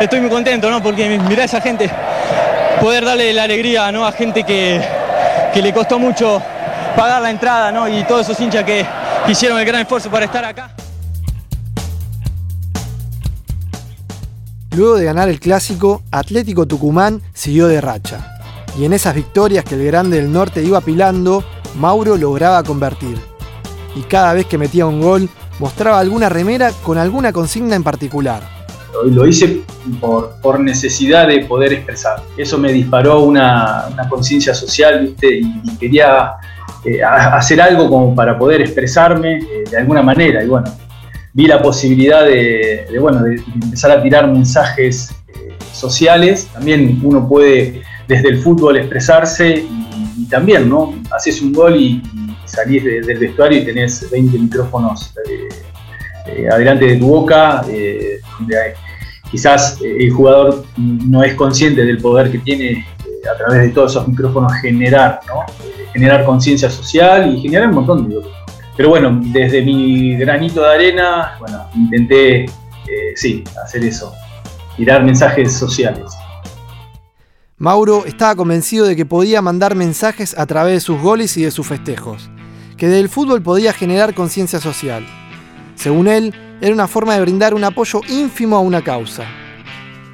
estoy 0.00 0.20
muy 0.20 0.30
contento 0.30 0.70
¿no? 0.70 0.82
porque 0.82 1.18
mirá 1.18 1.42
a 1.42 1.46
esa 1.46 1.60
gente, 1.60 1.90
poder 2.80 3.04
darle 3.04 3.32
la 3.32 3.44
alegría 3.44 3.90
¿no? 3.92 4.06
a 4.06 4.12
gente 4.12 4.44
que, 4.44 4.80
que 5.52 5.62
le 5.62 5.72
costó 5.72 5.98
mucho 5.98 6.42
pagar 6.96 7.22
la 7.22 7.30
entrada 7.30 7.70
¿no? 7.72 7.88
y 7.88 8.04
todos 8.04 8.22
esos 8.22 8.40
hinchas 8.40 8.64
que 8.64 8.84
hicieron 9.28 9.58
el 9.58 9.64
gran 9.64 9.82
esfuerzo 9.82 10.10
para 10.10 10.24
estar 10.24 10.44
acá. 10.44 10.70
Luego 14.76 14.96
de 14.96 15.04
ganar 15.04 15.28
el 15.28 15.40
clásico, 15.40 16.02
Atlético 16.10 16.66
Tucumán 16.66 17.22
siguió 17.32 17.68
de 17.68 17.80
racha. 17.80 18.38
Y 18.78 18.84
en 18.84 18.92
esas 18.92 19.14
victorias 19.14 19.64
que 19.64 19.74
el 19.74 19.84
Grande 19.84 20.18
del 20.18 20.30
Norte 20.30 20.62
iba 20.62 20.78
apilando, 20.78 21.42
Mauro 21.76 22.16
lograba 22.16 22.62
convertir. 22.62 23.18
Y 23.96 24.02
cada 24.02 24.34
vez 24.34 24.46
que 24.46 24.58
metía 24.58 24.86
un 24.86 25.00
gol, 25.00 25.28
mostraba 25.58 25.98
alguna 25.98 26.28
remera 26.28 26.70
con 26.82 26.98
alguna 26.98 27.32
consigna 27.32 27.74
en 27.74 27.82
particular. 27.82 28.42
Lo 29.04 29.26
hice 29.26 29.62
por, 30.00 30.60
necesidad 30.60 31.28
de 31.28 31.44
poder 31.44 31.72
expresar. 31.72 32.22
Eso 32.36 32.58
me 32.58 32.72
disparó 32.72 33.20
una, 33.20 33.88
conciencia 34.08 34.54
social, 34.54 35.06
¿viste? 35.06 35.40
Y, 35.40 35.60
y 35.64 35.76
quería 35.76 36.34
eh, 36.84 37.02
hacer 37.02 37.60
algo 37.60 37.88
como 37.88 38.14
para 38.14 38.38
poder 38.38 38.60
expresarme 38.60 39.38
eh, 39.38 39.64
de 39.68 39.78
alguna 39.78 40.02
manera. 40.02 40.42
Y 40.42 40.46
bueno, 40.46 40.70
vi 41.32 41.46
la 41.46 41.62
posibilidad 41.62 42.24
de, 42.24 42.86
de, 42.90 42.98
bueno, 42.98 43.22
de, 43.22 43.36
empezar 43.62 43.90
a 43.90 44.02
tirar 44.02 44.26
mensajes 44.30 45.14
eh, 45.28 45.54
sociales. 45.72 46.48
También 46.52 47.00
uno 47.02 47.28
puede 47.28 47.82
desde 48.06 48.28
el 48.28 48.38
fútbol 48.38 48.76
expresarse 48.76 49.66
y, 50.16 50.26
también, 50.28 50.68
¿no? 50.68 50.94
Haces 51.10 51.40
un 51.40 51.52
gol 51.52 51.76
y, 51.76 52.02
y 52.02 52.36
salís 52.44 52.84
de, 52.84 53.00
del 53.00 53.18
vestuario 53.18 53.60
y 53.60 53.64
tenés 53.64 54.10
20 54.10 54.38
micrófonos 54.38 55.14
eh, 55.28 55.48
eh, 56.26 56.48
adelante 56.50 56.86
de 56.86 56.96
tu 56.96 57.06
boca, 57.06 57.62
donde 58.38 58.74
quizás 59.30 59.78
el 59.82 60.10
jugador 60.10 60.64
no 60.76 61.22
es 61.22 61.34
consciente 61.34 61.84
del 61.84 61.98
poder 61.98 62.30
que 62.30 62.38
tiene 62.38 62.86
a 63.32 63.36
través 63.36 63.62
de 63.62 63.68
todos 63.70 63.92
esos 63.92 64.08
micrófonos 64.08 64.52
generar, 64.60 65.20
¿no? 65.26 65.44
generar 65.92 66.24
conciencia 66.24 66.70
social 66.70 67.34
y 67.34 67.40
generar 67.40 67.68
un 67.68 67.74
montón 67.76 68.08
de 68.08 68.14
cosas. 68.16 68.37
Pero 68.78 68.90
bueno, 68.90 69.20
desde 69.20 69.60
mi 69.60 70.14
granito 70.14 70.62
de 70.62 70.72
arena, 70.72 71.36
bueno, 71.40 71.68
intenté, 71.74 72.44
eh, 72.44 72.50
sí, 73.16 73.42
hacer 73.64 73.84
eso, 73.84 74.14
tirar 74.76 75.02
mensajes 75.02 75.52
sociales. 75.52 76.04
Mauro 77.56 78.04
estaba 78.06 78.36
convencido 78.36 78.86
de 78.86 78.94
que 78.94 79.04
podía 79.04 79.42
mandar 79.42 79.74
mensajes 79.74 80.38
a 80.38 80.46
través 80.46 80.74
de 80.74 80.80
sus 80.80 81.00
goles 81.00 81.36
y 81.36 81.42
de 81.42 81.50
sus 81.50 81.66
festejos, 81.66 82.30
que 82.76 82.86
del 82.86 83.08
fútbol 83.08 83.42
podía 83.42 83.72
generar 83.72 84.14
conciencia 84.14 84.60
social. 84.60 85.04
Según 85.74 86.06
él, 86.06 86.32
era 86.60 86.72
una 86.72 86.86
forma 86.86 87.16
de 87.16 87.22
brindar 87.22 87.54
un 87.54 87.64
apoyo 87.64 88.00
ínfimo 88.08 88.56
a 88.56 88.60
una 88.60 88.84
causa. 88.84 89.24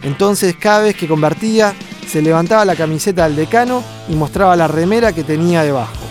Entonces, 0.02 0.56
cada 0.58 0.80
vez 0.80 0.96
que 0.96 1.06
convertía, 1.06 1.74
se 2.06 2.22
levantaba 2.22 2.64
la 2.64 2.76
camiseta 2.76 3.24
del 3.24 3.36
decano 3.36 3.84
y 4.08 4.14
mostraba 4.14 4.56
la 4.56 4.68
remera 4.68 5.12
que 5.12 5.22
tenía 5.22 5.62
debajo. 5.62 6.06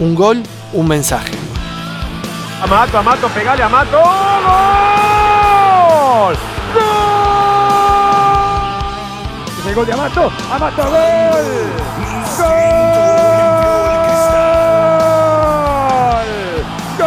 Un 0.00 0.14
gol, 0.14 0.42
un 0.72 0.88
mensaje. 0.88 1.45
Amato, 2.62 2.98
Amato, 2.98 3.28
pegale 3.28 3.62
Amato. 3.62 3.98
¡Gol! 5.98 6.36
¡Gol! 6.74 6.82
El 9.68 9.74
gol 9.74 9.86
de 9.86 9.92
Amato. 9.92 10.32
Amato, 10.50 10.82
gol. 10.84 10.92
¡Gol! 12.38 12.56
¡Gol! 16.98 17.06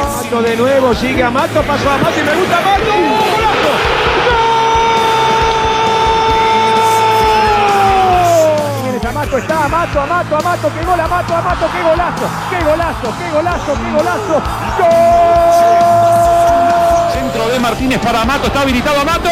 Amato 0.00 0.42
de 0.42 0.56
nuevo, 0.56 0.94
sigue 0.94 1.22
Amato, 1.22 1.62
pasó 1.62 1.90
Amato 1.90 2.18
y 2.18 2.22
me 2.22 2.34
gusta 2.34 2.56
Amato. 2.58 2.71
Amato 9.32 9.38
está, 9.38 9.64
Amato, 9.64 9.98
Amato, 9.98 10.36
Amato, 10.36 10.70
qué 10.74 10.84
gol, 10.84 11.00
Amato, 11.00 11.34
Amato, 11.34 11.66
qué 11.72 11.82
golazo, 11.82 12.28
qué 12.50 12.62
golazo, 12.62 13.14
qué 13.16 13.30
golazo, 13.30 13.72
qué 13.72 13.90
golazo. 13.90 14.42
¡Gol! 14.78 14.88
Centro 17.14 17.48
de 17.48 17.58
Martínez 17.58 17.98
para 18.00 18.20
Amato, 18.20 18.48
está 18.48 18.60
habilitado 18.60 19.00
Amato. 19.00 19.30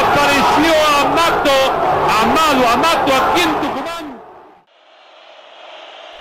Apareció 0.00 0.74
Amato, 1.00 1.54
Amado, 2.20 2.68
Amato 2.68 3.12
aquí 3.14 3.42
en 3.42 3.48
Tucumán. 3.52 3.67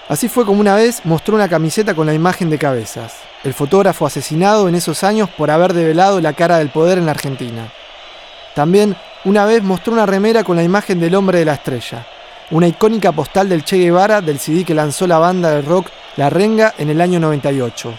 Así 0.09 0.29
fue 0.29 0.45
como 0.45 0.61
una 0.61 0.75
vez 0.75 1.01
mostró 1.03 1.35
una 1.35 1.49
camiseta 1.49 1.93
con 1.93 2.07
la 2.07 2.13
imagen 2.13 2.49
de 2.49 2.57
Cabezas, 2.57 3.15
el 3.43 3.53
fotógrafo 3.53 4.05
asesinado 4.05 4.69
en 4.69 4.75
esos 4.75 5.03
años 5.03 5.29
por 5.29 5.51
haber 5.51 5.73
develado 5.73 6.21
la 6.21 6.31
cara 6.31 6.59
del 6.59 6.69
poder 6.69 6.97
en 6.97 7.05
la 7.05 7.11
Argentina. 7.11 7.67
También 8.55 8.95
una 9.25 9.43
vez 9.43 9.61
mostró 9.63 9.91
una 9.91 10.05
remera 10.05 10.45
con 10.45 10.55
la 10.55 10.63
imagen 10.63 11.01
del 11.01 11.13
hombre 11.13 11.39
de 11.39 11.45
la 11.45 11.55
estrella, 11.55 12.07
una 12.51 12.69
icónica 12.69 13.11
postal 13.11 13.49
del 13.49 13.65
Che 13.65 13.77
Guevara 13.77 14.21
del 14.21 14.39
CD 14.39 14.63
que 14.63 14.73
lanzó 14.73 15.07
la 15.07 15.19
banda 15.19 15.49
de 15.51 15.61
rock 15.61 15.89
La 16.15 16.29
Renga 16.29 16.73
en 16.77 16.89
el 16.89 17.01
año 17.01 17.19
98. 17.19 17.93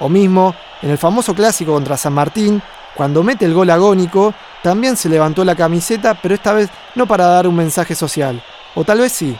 O 0.00 0.08
mismo, 0.08 0.56
en 0.82 0.90
el 0.90 0.98
famoso 0.98 1.34
clásico 1.34 1.72
contra 1.72 1.96
San 1.96 2.14
Martín, 2.14 2.60
cuando 2.96 3.22
mete 3.22 3.44
el 3.44 3.54
gol 3.54 3.70
agónico, 3.70 4.34
también 4.64 4.96
se 4.96 5.08
levantó 5.08 5.44
la 5.44 5.54
camiseta, 5.54 6.14
pero 6.20 6.34
esta 6.34 6.52
vez 6.52 6.68
no 6.96 7.06
para 7.06 7.26
dar 7.26 7.46
un 7.46 7.54
mensaje 7.54 7.94
social, 7.94 8.42
o 8.74 8.82
tal 8.82 8.98
vez 8.98 9.12
sí, 9.12 9.36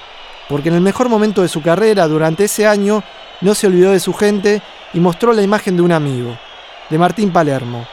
porque 0.48 0.68
en 0.70 0.76
el 0.76 0.80
mejor 0.80 1.08
momento 1.08 1.42
de 1.42 1.48
su 1.48 1.62
carrera 1.62 2.08
durante 2.08 2.44
ese 2.44 2.66
año 2.66 3.02
no 3.40 3.54
se 3.54 3.66
olvidó 3.66 3.92
de 3.92 4.00
su 4.00 4.12
gente 4.14 4.62
y 4.94 5.00
mostró 5.00 5.32
la 5.32 5.42
imagen 5.42 5.76
de 5.76 5.82
un 5.82 5.92
amigo, 5.92 6.36
de 6.88 6.98
Martín 6.98 7.30
Palermo. 7.30 7.86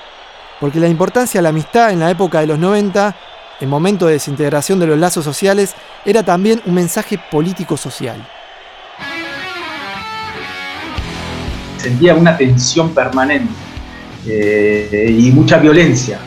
Porque 0.60 0.80
la 0.80 0.88
importancia 0.88 1.40
de 1.40 1.44
la 1.44 1.50
amistad 1.50 1.92
en 1.92 2.00
la 2.00 2.10
época 2.10 2.40
de 2.40 2.48
los 2.48 2.58
90, 2.58 3.16
en 3.60 3.70
momento 3.70 4.08
de 4.08 4.14
desintegración 4.14 4.80
de 4.80 4.88
los 4.88 4.98
lazos 4.98 5.26
sociales, 5.26 5.76
era 6.06 6.24
también 6.24 6.62
un 6.66 6.74
mensaje 6.74 7.20
político-social. 7.30 8.26
Sentía 11.78 12.16
una 12.16 12.38
tensión 12.38 12.94
permanente 12.94 13.54
eh, 14.28 15.16
y 15.20 15.32
mucha 15.32 15.58
violencia. 15.58 16.20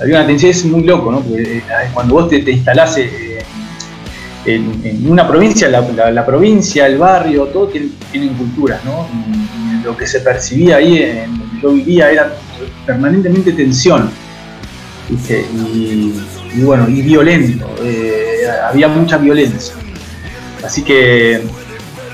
Había 0.00 0.18
una 0.18 0.26
tensión, 0.26 0.50
es 0.50 0.64
muy 0.64 0.82
loco, 0.82 1.12
¿no? 1.12 1.20
Porque, 1.20 1.58
eh, 1.58 1.62
cuando 1.92 2.14
vos 2.14 2.28
te, 2.28 2.38
instalás 2.38 2.96
eh, 2.96 3.29
en, 4.44 5.10
una 5.10 5.26
provincia, 5.26 5.68
la, 5.68 5.80
la, 5.80 6.10
la, 6.10 6.26
provincia, 6.26 6.86
el 6.86 6.98
barrio, 6.98 7.46
todo 7.46 7.68
tienen, 7.68 8.34
culturas, 8.34 8.84
¿no? 8.84 9.06
Lo 9.84 9.96
que 9.96 10.06
se 10.06 10.20
percibía 10.20 10.76
ahí, 10.76 11.02
en 11.02 11.38
donde 11.38 11.60
yo 11.60 11.72
vivía, 11.72 12.10
era 12.10 12.32
permanentemente 12.86 13.52
tensión. 13.52 14.10
Y, 15.08 16.62
bueno, 16.62 16.88
y 16.88 17.02
violento. 17.02 17.66
Eh, 17.82 18.44
había 18.68 18.88
mucha 18.88 19.18
violencia. 19.18 19.74
Así 20.64 20.82
que, 20.82 21.42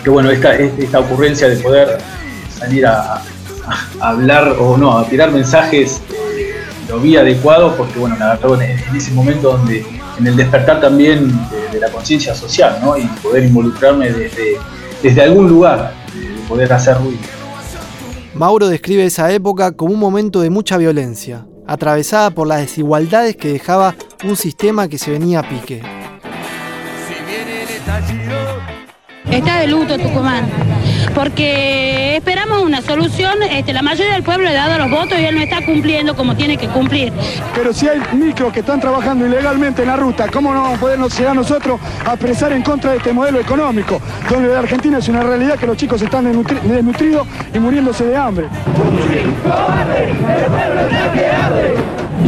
que 0.03 0.11
bueno, 0.11 0.31
esta, 0.31 0.55
esta 0.55 1.01
ocurrencia 1.01 1.49
de 1.49 1.57
poder 1.57 1.99
salir 2.49 2.87
a, 2.87 3.23
hablar 4.01 4.57
o 4.59 4.77
no, 4.77 4.99
a 4.99 5.09
tirar 5.09 5.33
mensajes, 5.33 6.01
eh, 6.11 6.55
lo 6.89 7.01
vi 7.01 7.17
adecuado 7.17 7.77
porque, 7.77 7.99
bueno, 7.99 8.17
la 8.17 8.37
verdad, 8.37 8.63
en, 8.63 8.79
en 8.79 8.97
ese 8.97 9.11
momento 9.13 9.53
donde 9.53 9.85
en 10.19 10.27
el 10.27 10.37
despertar 10.37 10.81
también 10.81 11.29
de, 11.51 11.69
de 11.73 11.81
la 11.81 11.91
conciencia 11.91 12.35
social, 12.35 12.79
¿no? 12.83 12.97
Y 12.97 13.07
poder 13.23 13.45
involucrarme 13.45 14.11
desde, 14.11 14.57
desde 15.03 15.23
algún 15.23 15.49
lugar, 15.49 15.93
de 16.15 16.49
poder 16.49 16.73
hacer 16.73 16.97
ruido. 16.99 17.19
Mauro 18.35 18.69
describe 18.69 19.05
esa 19.05 19.33
época 19.33 19.73
como 19.73 19.95
un 19.95 20.01
momento 20.01 20.41
de 20.41 20.51
mucha 20.51 20.77
violencia, 20.77 21.47
atravesada 21.67 22.31
por 22.31 22.47
las 22.47 22.61
desigualdades 22.61 23.37
que 23.37 23.49
dejaba 23.53 23.95
un 24.25 24.37
sistema 24.37 24.89
que 24.89 24.99
se 24.99 25.11
venía 25.11 25.41
a 25.41 25.49
pique. 25.49 25.83
Está 29.31 29.61
de 29.61 29.67
luto 29.67 29.99
Tucumán, 29.99 30.49
porque 31.11 32.17
esperamos 32.17 32.63
una 32.63 32.83
solución, 32.83 33.43
este, 33.43 33.73
la 33.73 33.83
mayoría 33.83 34.15
del 34.15 34.23
pueblo 34.23 34.45
le 34.45 34.59
ha 34.59 34.69
dado 34.69 34.79
los 34.79 34.91
votos 34.91 35.19
y 35.19 35.25
él 35.25 35.35
no 35.35 35.43
está 35.43 35.65
cumpliendo 35.65 36.15
como 36.15 36.37
tiene 36.37 36.57
que 36.57 36.69
cumplir. 36.69 37.13
Pero 37.55 37.73
si 37.73 37.89
hay 37.89 38.01
micros 38.15 38.53
que 38.53 38.61
están 38.61 38.81
trabajando 38.81 39.27
ilegalmente 39.27 39.83
en 39.83 39.89
la 39.89 39.97
ruta, 39.97 40.29
¿cómo 40.29 40.53
no 40.53 40.63
vamos 40.63 40.79
a 40.79 40.81
poder 40.81 40.99
llegar 40.99 41.35
nosotros 41.35 41.81
a 42.05 42.15
expresar 42.15 42.53
en 42.53 42.63
contra 42.63 42.93
de 42.93 42.99
este 42.99 43.13
modelo 43.13 43.41
económico, 43.41 44.01
donde 44.31 44.49
la 44.49 44.61
Argentina 44.61 44.99
es 44.99 45.09
una 45.09 45.23
realidad 45.23 45.59
que 45.59 45.67
los 45.67 45.77
chicos 45.77 46.01
están 46.03 46.25
desnutri 46.25 46.59
desnutridos 46.65 47.27
y 47.55 47.59
muriéndose 47.59 48.05
de 48.05 48.17
hambre? 48.17 48.47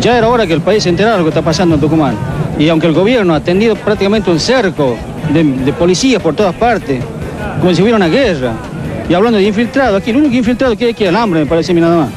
Ya 0.01 0.19
era 0.19 0.29
hora 0.29 0.47
que 0.47 0.53
el 0.53 0.61
país 0.61 0.83
se 0.83 0.89
enterara 0.91 1.17
de 1.17 1.19
lo 1.19 1.25
que 1.25 1.31
está 1.31 1.43
pasando 1.43 1.75
en 1.75 1.81
Tucumán. 1.81 2.17
Y 2.59 2.69
aunque 2.69 2.87
el 2.87 2.93
gobierno 2.93 3.35
ha 3.35 3.41
tendido 3.41 3.77
prácticamente 3.77 4.31
un 4.31 4.41
cerco 4.41 4.97
de, 5.33 5.45
de 5.45 5.73
policías 5.73 6.23
por 6.23 6.35
todas 6.35 6.55
partes, 6.55 7.03
como 7.61 7.75
si 7.75 7.83
hubiera 7.83 7.97
una 7.97 8.09
guerra, 8.09 8.53
Y 9.09 9.15
hablando 9.15 9.39
de 9.39 9.45
infiltrado, 9.45 9.97
aquí 9.97 10.11
el 10.11 10.17
único 10.19 10.35
infiltrado 10.35 10.77
que 10.77 10.85
hay 10.85 10.91
aquí 10.91 11.05
es 11.05 11.09
el 11.09 11.17
hambre, 11.17 11.41
me 11.41 11.47
parece 11.47 11.73
a 11.73 11.75
mí 11.75 11.81
nada 11.81 11.97
más. 11.97 12.11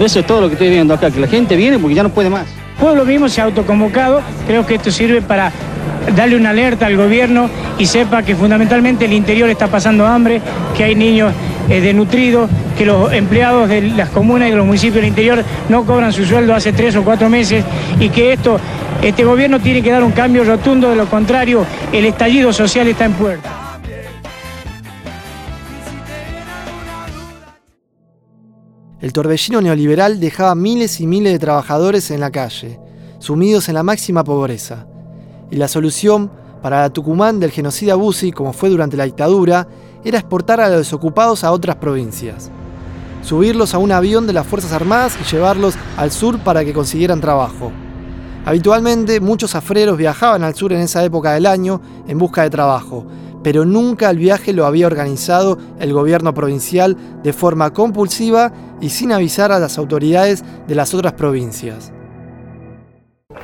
Eso 0.00 0.20
es 0.20 0.26
todo 0.26 0.40
lo 0.40 0.48
que 0.48 0.54
estoy 0.54 0.70
viendo 0.70 0.94
acá, 0.94 1.10
que 1.10 1.20
la 1.20 1.26
gente 1.28 1.56
viene 1.56 1.78
porque 1.78 1.94
ya 1.94 2.02
no 2.02 2.08
puede 2.08 2.30
más. 2.30 2.46
El 2.48 2.80
pueblo 2.80 3.04
mismo 3.04 3.28
se 3.28 3.40
ha 3.40 3.44
autoconvocado, 3.44 4.22
creo 4.46 4.66
que 4.66 4.76
esto 4.76 4.90
sirve 4.90 5.20
para 5.20 5.52
darle 6.16 6.36
una 6.36 6.50
alerta 6.50 6.86
al 6.86 6.96
gobierno 6.96 7.48
y 7.78 7.86
sepa 7.86 8.22
que 8.22 8.34
fundamentalmente 8.34 9.04
el 9.04 9.12
interior 9.12 9.48
está 9.50 9.68
pasando 9.68 10.06
hambre, 10.06 10.40
que 10.76 10.84
hay 10.84 10.94
niños 10.94 11.32
eh, 11.68 11.80
desnutridos, 11.80 12.50
que 12.76 12.86
los 12.86 13.12
empleados 13.12 13.68
de 13.68 13.82
las 13.82 14.08
comunas 14.08 14.48
y 14.48 14.50
de 14.50 14.56
los 14.56 14.66
municipios 14.66 14.96
del 14.96 15.06
interior 15.06 15.44
no 15.68 15.84
cobran 15.84 16.12
su 16.12 16.24
sueldo 16.24 16.54
hace 16.54 16.72
tres 16.72 16.96
o 16.96 17.04
cuatro 17.04 17.28
meses 17.28 17.64
y 18.00 18.08
que 18.08 18.32
esto, 18.32 18.58
este 19.02 19.22
gobierno 19.22 19.60
tiene 19.60 19.82
que 19.82 19.92
dar 19.92 20.02
un 20.02 20.12
cambio 20.12 20.42
rotundo, 20.44 20.90
de 20.90 20.96
lo 20.96 21.06
contrario 21.06 21.64
el 21.92 22.04
estallido 22.06 22.52
social 22.52 22.88
está 22.88 23.04
en 23.04 23.12
puerta. 23.12 23.61
El 29.02 29.12
torbellino 29.12 29.60
neoliberal 29.60 30.20
dejaba 30.20 30.54
miles 30.54 31.00
y 31.00 31.08
miles 31.08 31.32
de 31.32 31.40
trabajadores 31.40 32.12
en 32.12 32.20
la 32.20 32.30
calle, 32.30 32.78
sumidos 33.18 33.68
en 33.68 33.74
la 33.74 33.82
máxima 33.82 34.22
pobreza. 34.22 34.86
Y 35.50 35.56
la 35.56 35.66
solución 35.66 36.30
para 36.62 36.82
la 36.82 36.90
Tucumán 36.90 37.40
del 37.40 37.50
genocida 37.50 37.96
Bussi, 37.96 38.30
como 38.30 38.52
fue 38.52 38.70
durante 38.70 38.96
la 38.96 39.02
dictadura, 39.02 39.66
era 40.04 40.20
exportar 40.20 40.60
a 40.60 40.68
los 40.68 40.78
desocupados 40.78 41.42
a 41.42 41.50
otras 41.50 41.74
provincias. 41.76 42.48
Subirlos 43.24 43.74
a 43.74 43.78
un 43.78 43.90
avión 43.90 44.28
de 44.28 44.34
las 44.34 44.46
Fuerzas 44.46 44.72
Armadas 44.72 45.18
y 45.20 45.24
llevarlos 45.28 45.74
al 45.96 46.12
sur 46.12 46.38
para 46.38 46.64
que 46.64 46.72
consiguieran 46.72 47.20
trabajo. 47.20 47.72
Habitualmente 48.44 49.18
muchos 49.18 49.56
afreros 49.56 49.98
viajaban 49.98 50.44
al 50.44 50.54
sur 50.54 50.72
en 50.72 50.80
esa 50.80 51.02
época 51.02 51.32
del 51.32 51.46
año 51.46 51.80
en 52.06 52.18
busca 52.18 52.44
de 52.44 52.50
trabajo, 52.50 53.04
pero 53.42 53.64
nunca 53.64 54.10
el 54.10 54.18
viaje 54.18 54.52
lo 54.52 54.66
había 54.66 54.86
organizado 54.86 55.58
el 55.80 55.92
gobierno 55.92 56.34
provincial 56.34 56.96
de 57.22 57.32
forma 57.32 57.72
compulsiva 57.72 58.52
y 58.80 58.90
sin 58.90 59.12
avisar 59.12 59.52
a 59.52 59.58
las 59.58 59.78
autoridades 59.78 60.44
de 60.66 60.74
las 60.74 60.94
otras 60.94 61.12
provincias. 61.14 61.92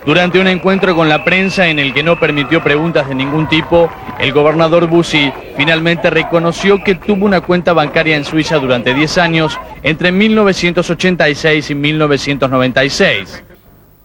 Durante 0.04 0.38
un 0.38 0.46
encuentro 0.46 0.94
con 0.94 1.08
la 1.08 1.24
prensa 1.24 1.66
en 1.68 1.78
el 1.78 1.92
que 1.92 2.02
no 2.02 2.18
permitió 2.18 2.62
preguntas 2.62 3.08
de 3.08 3.14
ningún 3.14 3.48
tipo, 3.48 3.90
el 4.18 4.32
gobernador 4.32 4.86
Bussi 4.86 5.32
finalmente 5.56 6.08
reconoció 6.10 6.82
que 6.82 6.94
tuvo 6.94 7.26
una 7.26 7.40
cuenta 7.40 7.72
bancaria 7.72 8.16
en 8.16 8.24
Suiza 8.24 8.56
durante 8.56 8.94
10 8.94 9.18
años, 9.18 9.58
entre 9.82 10.12
1986 10.12 11.70
y 11.70 11.74
1996. 11.74 13.44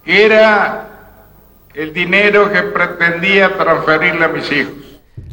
Era 0.05 0.89
el 1.73 1.93
dinero 1.93 2.51
que 2.51 2.63
pretendía 2.63 3.57
transferirle 3.57 4.25
a 4.25 4.27
mis 4.27 4.51
hijos. 4.51 4.82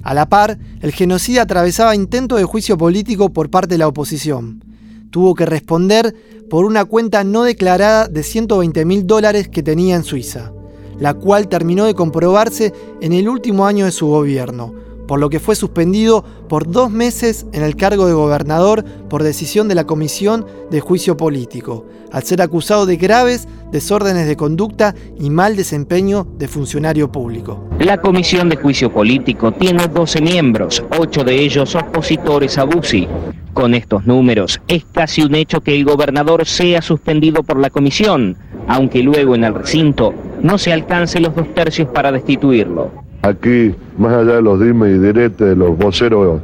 A 0.02 0.14
la 0.14 0.28
par, 0.28 0.58
el 0.80 0.92
genocida 0.92 1.42
atravesaba 1.42 1.94
intento 1.94 2.36
de 2.36 2.44
juicio 2.44 2.78
político 2.78 3.30
por 3.30 3.50
parte 3.50 3.74
de 3.74 3.78
la 3.78 3.88
oposición. 3.88 4.64
Tuvo 5.10 5.34
que 5.34 5.46
responder 5.46 6.14
por 6.48 6.64
una 6.64 6.84
cuenta 6.84 7.22
no 7.24 7.44
declarada 7.44 8.08
de 8.08 8.22
120 8.22 8.84
mil 8.84 9.06
dólares 9.06 9.48
que 9.48 9.62
tenía 9.62 9.96
en 9.96 10.04
Suiza, 10.04 10.52
la 10.98 11.14
cual 11.14 11.48
terminó 11.48 11.84
de 11.84 11.94
comprobarse 11.94 12.72
en 13.00 13.12
el 13.12 13.28
último 13.28 13.66
año 13.66 13.84
de 13.84 13.92
su 13.92 14.06
gobierno, 14.06 14.74
por 15.10 15.18
lo 15.18 15.28
que 15.28 15.40
fue 15.40 15.56
suspendido 15.56 16.24
por 16.48 16.70
dos 16.70 16.88
meses 16.88 17.44
en 17.52 17.64
el 17.64 17.74
cargo 17.74 18.06
de 18.06 18.12
gobernador 18.12 18.84
por 19.08 19.24
decisión 19.24 19.66
de 19.66 19.74
la 19.74 19.84
Comisión 19.84 20.46
de 20.70 20.78
Juicio 20.78 21.16
Político, 21.16 21.84
al 22.12 22.22
ser 22.22 22.40
acusado 22.40 22.86
de 22.86 22.96
graves 22.96 23.48
desórdenes 23.72 24.28
de 24.28 24.36
conducta 24.36 24.94
y 25.18 25.28
mal 25.30 25.56
desempeño 25.56 26.28
de 26.38 26.46
funcionario 26.46 27.10
público. 27.10 27.68
La 27.80 28.00
Comisión 28.00 28.48
de 28.50 28.54
Juicio 28.54 28.92
Político 28.92 29.50
tiene 29.50 29.88
12 29.88 30.20
miembros, 30.20 30.80
8 30.96 31.24
de 31.24 31.40
ellos 31.40 31.74
opositores 31.74 32.56
a 32.56 32.62
Bussi. 32.62 33.08
Con 33.52 33.74
estos 33.74 34.06
números, 34.06 34.60
es 34.68 34.84
casi 34.92 35.22
un 35.22 35.34
hecho 35.34 35.60
que 35.60 35.74
el 35.74 35.84
gobernador 35.84 36.46
sea 36.46 36.82
suspendido 36.82 37.42
por 37.42 37.58
la 37.58 37.70
comisión, 37.70 38.36
aunque 38.68 39.02
luego 39.02 39.34
en 39.34 39.42
el 39.42 39.54
recinto 39.54 40.14
no 40.40 40.56
se 40.56 40.72
alcance 40.72 41.18
los 41.18 41.34
dos 41.34 41.52
tercios 41.52 41.88
para 41.88 42.12
destituirlo. 42.12 42.99
Aquí, 43.22 43.74
más 43.98 44.12
allá 44.14 44.36
de 44.36 44.42
los 44.42 44.60
dimes 44.60 44.96
y 44.96 44.98
diretes 44.98 45.48
de 45.48 45.56
los 45.56 45.76
voceros 45.76 46.40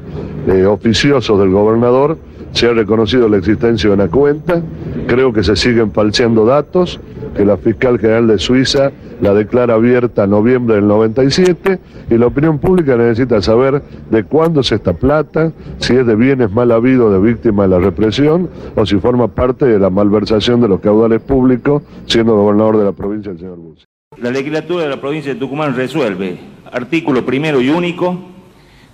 eh, 0.47 0.67
oficiosos 0.67 1.39
del 1.39 1.51
gobernador, 1.51 2.19
se 2.53 2.69
ha 2.69 2.73
reconocido 2.73 3.29
la 3.29 3.39
existencia 3.39 3.89
de 3.89 3.95
una 3.95 4.09
cuenta, 4.09 4.63
creo 5.07 5.33
que 5.33 5.43
se 5.43 5.57
siguen 5.57 5.93
falseando 5.93 6.45
datos, 6.45 7.01
que 7.35 7.45
la 7.45 7.57
fiscal 7.57 7.99
general 7.99 8.29
de 8.29 8.39
Suiza 8.39 8.93
la 9.21 9.35
declara 9.35 9.75
abierta 9.75 10.25
en 10.25 10.31
noviembre 10.31 10.77
del 10.77 10.87
97 10.87 11.79
y 12.11 12.19
la 12.19 12.27
opinión 12.27 12.59
pública 12.59 12.97
necesita 12.97 13.41
saber 13.43 13.83
de 14.11 14.25
cuándo 14.25 14.61
es 14.61 14.73
esta 14.73 14.93
plata, 14.93 15.53
si 15.79 15.95
es 15.97 16.07
de 16.07 16.15
bienes 16.15 16.51
mal 16.51 16.73
habidos 16.73 17.13
de 17.13 17.21
víctimas 17.21 17.69
de 17.69 17.77
la 17.77 17.85
represión 17.85 18.49
o 18.75 18.85
si 18.87 18.97
forma 18.97 19.29
parte 19.29 19.67
de 19.67 19.79
la 19.79 19.91
malversación 19.91 20.61
de 20.61 20.69
los 20.69 20.81
caudales 20.81 21.21
públicos 21.21 21.83
siendo 22.07 22.37
gobernador 22.37 22.79
de 22.79 22.85
la 22.85 22.93
provincia 22.93 23.33
el 23.33 23.39
señor 23.39 23.57
Bussi. 23.57 23.85
La 24.19 24.31
legislatura 24.31 24.85
de 24.85 24.89
la 24.89 25.01
provincia 25.01 25.35
de 25.35 25.39
Tucumán 25.39 25.77
resuelve, 25.77 26.39
artículo 26.73 27.27
primero 27.27 27.61
y 27.61 27.69
único, 27.69 28.19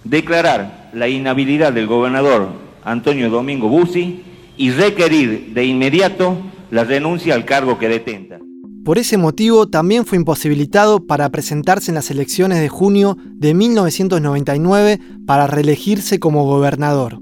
declarar 0.03 0.91
la 0.95 1.09
inhabilidad 1.09 1.73
del 1.73 1.87
gobernador 1.87 2.49
Antonio 2.83 3.31
Domingo 3.31 3.69
Bussi 3.69 4.25
y 4.57 4.71
requerir 4.73 5.55
de 5.55 5.65
inmediato 5.65 6.37
la 6.73 6.83
renuncia 6.83 7.37
al 7.37 7.45
cargo 7.45 7.79
que 7.79 7.89
detenta. 7.89 8.41
Por 8.85 8.99
ese 8.99 9.17
motivo 9.17 9.69
también 9.69 10.05
fue 10.05 10.19
imposibilitado 10.19 11.07
para 11.07 11.29
presentarse 11.29 11.93
en 11.93 11.95
las 11.95 12.11
elecciones 12.11 12.59
de 12.59 12.69
junio 12.69 13.17
de 13.23 13.55
1999 13.55 14.99
para 15.25 15.47
reelegirse 15.47 16.19
como 16.19 16.45
gobernador. 16.45 17.21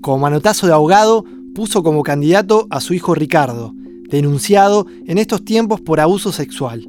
Como 0.00 0.18
manotazo 0.18 0.66
de 0.66 0.72
ahogado, 0.72 1.24
puso 1.54 1.84
como 1.84 2.02
candidato 2.02 2.66
a 2.70 2.80
su 2.80 2.94
hijo 2.94 3.14
Ricardo, 3.14 3.74
denunciado 4.10 4.86
en 5.06 5.18
estos 5.18 5.44
tiempos 5.44 5.80
por 5.80 6.00
abuso 6.00 6.32
sexual. 6.32 6.88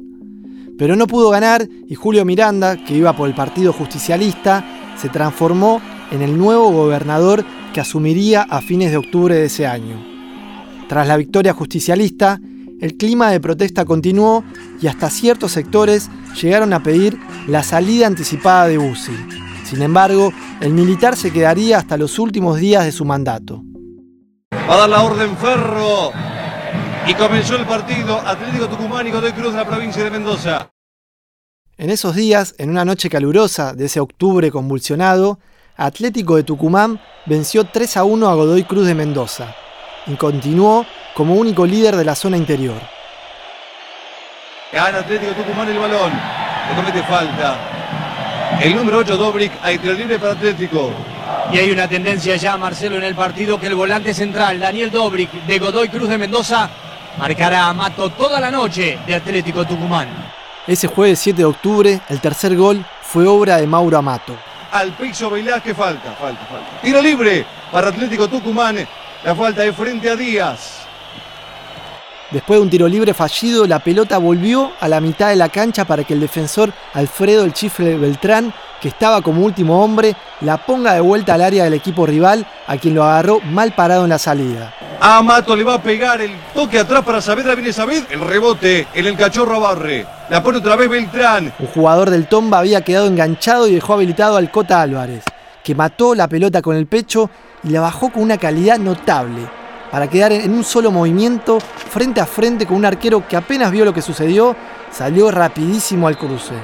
Pero 0.78 0.94
no 0.94 1.08
pudo 1.08 1.30
ganar 1.30 1.68
y 1.88 1.94
Julio 1.96 2.24
Miranda, 2.24 2.76
que 2.76 2.94
iba 2.94 3.14
por 3.14 3.28
el 3.28 3.34
Partido 3.34 3.72
Justicialista, 3.72 4.64
se 4.96 5.08
transformó 5.08 5.82
en 6.12 6.22
el 6.22 6.38
nuevo 6.38 6.70
gobernador 6.70 7.44
que 7.74 7.80
asumiría 7.80 8.42
a 8.42 8.60
fines 8.60 8.92
de 8.92 8.96
octubre 8.96 9.34
de 9.34 9.46
ese 9.46 9.66
año. 9.66 10.00
Tras 10.88 11.06
la 11.06 11.16
victoria 11.16 11.52
justicialista, 11.52 12.40
el 12.80 12.96
clima 12.96 13.30
de 13.30 13.40
protesta 13.40 13.84
continuó 13.84 14.44
y 14.80 14.86
hasta 14.86 15.10
ciertos 15.10 15.52
sectores 15.52 16.08
llegaron 16.40 16.72
a 16.72 16.82
pedir 16.82 17.18
la 17.46 17.62
salida 17.62 18.06
anticipada 18.06 18.68
de 18.68 18.78
Bussi. 18.78 19.12
Sin 19.64 19.82
embargo, 19.82 20.32
el 20.60 20.72
militar 20.72 21.16
se 21.16 21.32
quedaría 21.32 21.78
hasta 21.78 21.98
los 21.98 22.18
últimos 22.18 22.58
días 22.58 22.84
de 22.84 22.92
su 22.92 23.04
mandato. 23.04 23.62
Va 24.52 24.74
a 24.74 24.78
dar 24.78 24.88
la 24.88 25.02
orden 25.02 25.36
Ferro 25.36 26.12
y 27.08 27.14
comenzó 27.14 27.56
el 27.56 27.64
partido 27.64 28.20
Atlético 28.20 28.68
Tucumán 28.68 29.06
y 29.06 29.10
Godoy 29.10 29.32
Cruz 29.32 29.52
de 29.52 29.58
la 29.58 29.66
provincia 29.66 30.04
de 30.04 30.10
Mendoza. 30.10 30.68
En 31.78 31.88
esos 31.88 32.14
días, 32.14 32.54
en 32.58 32.68
una 32.68 32.84
noche 32.84 33.08
calurosa 33.08 33.72
de 33.72 33.86
ese 33.86 33.98
octubre 33.98 34.50
convulsionado, 34.50 35.38
Atlético 35.78 36.36
de 36.36 36.42
Tucumán 36.42 37.00
venció 37.24 37.64
3 37.64 37.96
a 37.96 38.04
1 38.04 38.28
a 38.28 38.34
Godoy 38.34 38.64
Cruz 38.64 38.86
de 38.86 38.94
Mendoza 38.94 39.54
y 40.06 40.16
continuó 40.16 40.84
como 41.14 41.34
único 41.34 41.64
líder 41.64 41.96
de 41.96 42.04
la 42.04 42.14
zona 42.14 42.36
interior. 42.36 42.76
Gana 44.70 44.98
Atlético 44.98 45.32
Tucumán 45.32 45.68
el 45.68 45.78
balón. 45.78 46.12
Le 46.12 46.76
comete 46.76 47.02
falta. 47.04 48.58
El 48.60 48.76
número 48.76 48.98
8, 48.98 49.16
Dobrick, 49.16 49.52
hay 49.62 49.78
tiro 49.78 49.94
libre 49.94 50.18
para 50.18 50.32
Atlético. 50.32 50.90
Y 51.52 51.58
hay 51.58 51.70
una 51.70 51.88
tendencia 51.88 52.36
ya, 52.36 52.58
Marcelo, 52.58 52.96
en 52.96 53.04
el 53.04 53.14
partido 53.14 53.58
que 53.58 53.68
el 53.68 53.74
volante 53.76 54.12
central, 54.12 54.60
Daniel 54.60 54.90
Dobrick, 54.90 55.30
de 55.46 55.58
Godoy 55.58 55.88
Cruz 55.88 56.08
de 56.10 56.18
Mendoza, 56.18 56.68
marcará 57.18 57.66
a 57.66 57.74
Mato 57.74 58.10
toda 58.10 58.40
la 58.40 58.50
noche 58.50 58.98
de 59.06 59.14
Atlético 59.14 59.66
Tucumán. 59.66 60.08
Ese 60.66 60.86
jueves 60.86 61.18
7 61.18 61.38
de 61.38 61.44
octubre, 61.44 62.00
el 62.08 62.20
tercer 62.20 62.56
gol 62.56 62.84
fue 63.02 63.26
obra 63.26 63.56
de 63.56 63.66
Mauro 63.66 63.98
Amato. 63.98 64.34
Al 64.70 64.92
piso 64.92 65.30
Velázquez 65.30 65.76
falta, 65.76 66.12
falta, 66.12 66.44
falta. 66.44 66.80
Tiro 66.82 67.00
libre 67.00 67.44
para 67.72 67.88
Atlético 67.88 68.28
Tucumán. 68.28 68.86
La 69.24 69.34
falta 69.34 69.62
de 69.62 69.72
frente 69.72 70.08
a 70.08 70.14
Díaz. 70.14 70.87
Después 72.30 72.58
de 72.58 72.62
un 72.62 72.68
tiro 72.68 72.86
libre 72.86 73.14
fallido, 73.14 73.66
la 73.66 73.78
pelota 73.78 74.18
volvió 74.18 74.72
a 74.80 74.86
la 74.86 75.00
mitad 75.00 75.30
de 75.30 75.36
la 75.36 75.48
cancha 75.48 75.86
para 75.86 76.04
que 76.04 76.12
el 76.12 76.20
defensor 76.20 76.74
Alfredo 76.92 77.42
el 77.42 77.54
Chifle 77.54 77.96
Beltrán, 77.96 78.52
que 78.82 78.88
estaba 78.88 79.22
como 79.22 79.46
último 79.46 79.82
hombre, 79.82 80.14
la 80.42 80.58
ponga 80.58 80.92
de 80.92 81.00
vuelta 81.00 81.32
al 81.32 81.40
área 81.40 81.64
del 81.64 81.72
equipo 81.72 82.04
rival, 82.04 82.46
a 82.66 82.76
quien 82.76 82.94
lo 82.94 83.02
agarró 83.02 83.40
mal 83.40 83.72
parado 83.72 84.04
en 84.04 84.10
la 84.10 84.18
salida. 84.18 84.74
A 85.00 85.22
Mato 85.22 85.56
le 85.56 85.64
va 85.64 85.74
a 85.74 85.82
pegar 85.82 86.20
el 86.20 86.32
toque 86.52 86.78
atrás 86.78 87.02
para 87.02 87.22
Saavedra, 87.22 87.54
viene 87.54 87.72
Saavedra, 87.72 88.08
el 88.10 88.20
rebote 88.20 88.86
en 88.92 89.06
el 89.06 89.16
cachorro 89.16 89.58
Barre. 89.58 90.06
La 90.28 90.42
pone 90.42 90.58
otra 90.58 90.76
vez 90.76 90.90
Beltrán. 90.90 91.54
Un 91.58 91.66
jugador 91.68 92.10
del 92.10 92.26
Tomba 92.26 92.58
había 92.58 92.82
quedado 92.82 93.06
enganchado 93.06 93.66
y 93.68 93.74
dejó 93.74 93.94
habilitado 93.94 94.36
al 94.36 94.50
Cota 94.50 94.82
Álvarez, 94.82 95.24
que 95.64 95.74
mató 95.74 96.14
la 96.14 96.28
pelota 96.28 96.60
con 96.60 96.76
el 96.76 96.86
pecho 96.86 97.30
y 97.64 97.70
la 97.70 97.80
bajó 97.80 98.12
con 98.12 98.22
una 98.22 98.36
calidad 98.36 98.78
notable 98.78 99.57
para 99.90 100.08
quedar 100.08 100.32
en 100.32 100.52
un 100.52 100.64
solo 100.64 100.90
movimiento 100.90 101.58
frente 101.60 102.20
a 102.20 102.26
frente 102.26 102.66
con 102.66 102.76
un 102.76 102.84
arquero 102.84 103.26
que 103.26 103.36
apenas 103.36 103.70
vio 103.70 103.84
lo 103.84 103.94
que 103.94 104.02
sucedió, 104.02 104.54
salió 104.90 105.30
rapidísimo 105.30 106.08
al 106.08 106.18
cruce. 106.18 106.54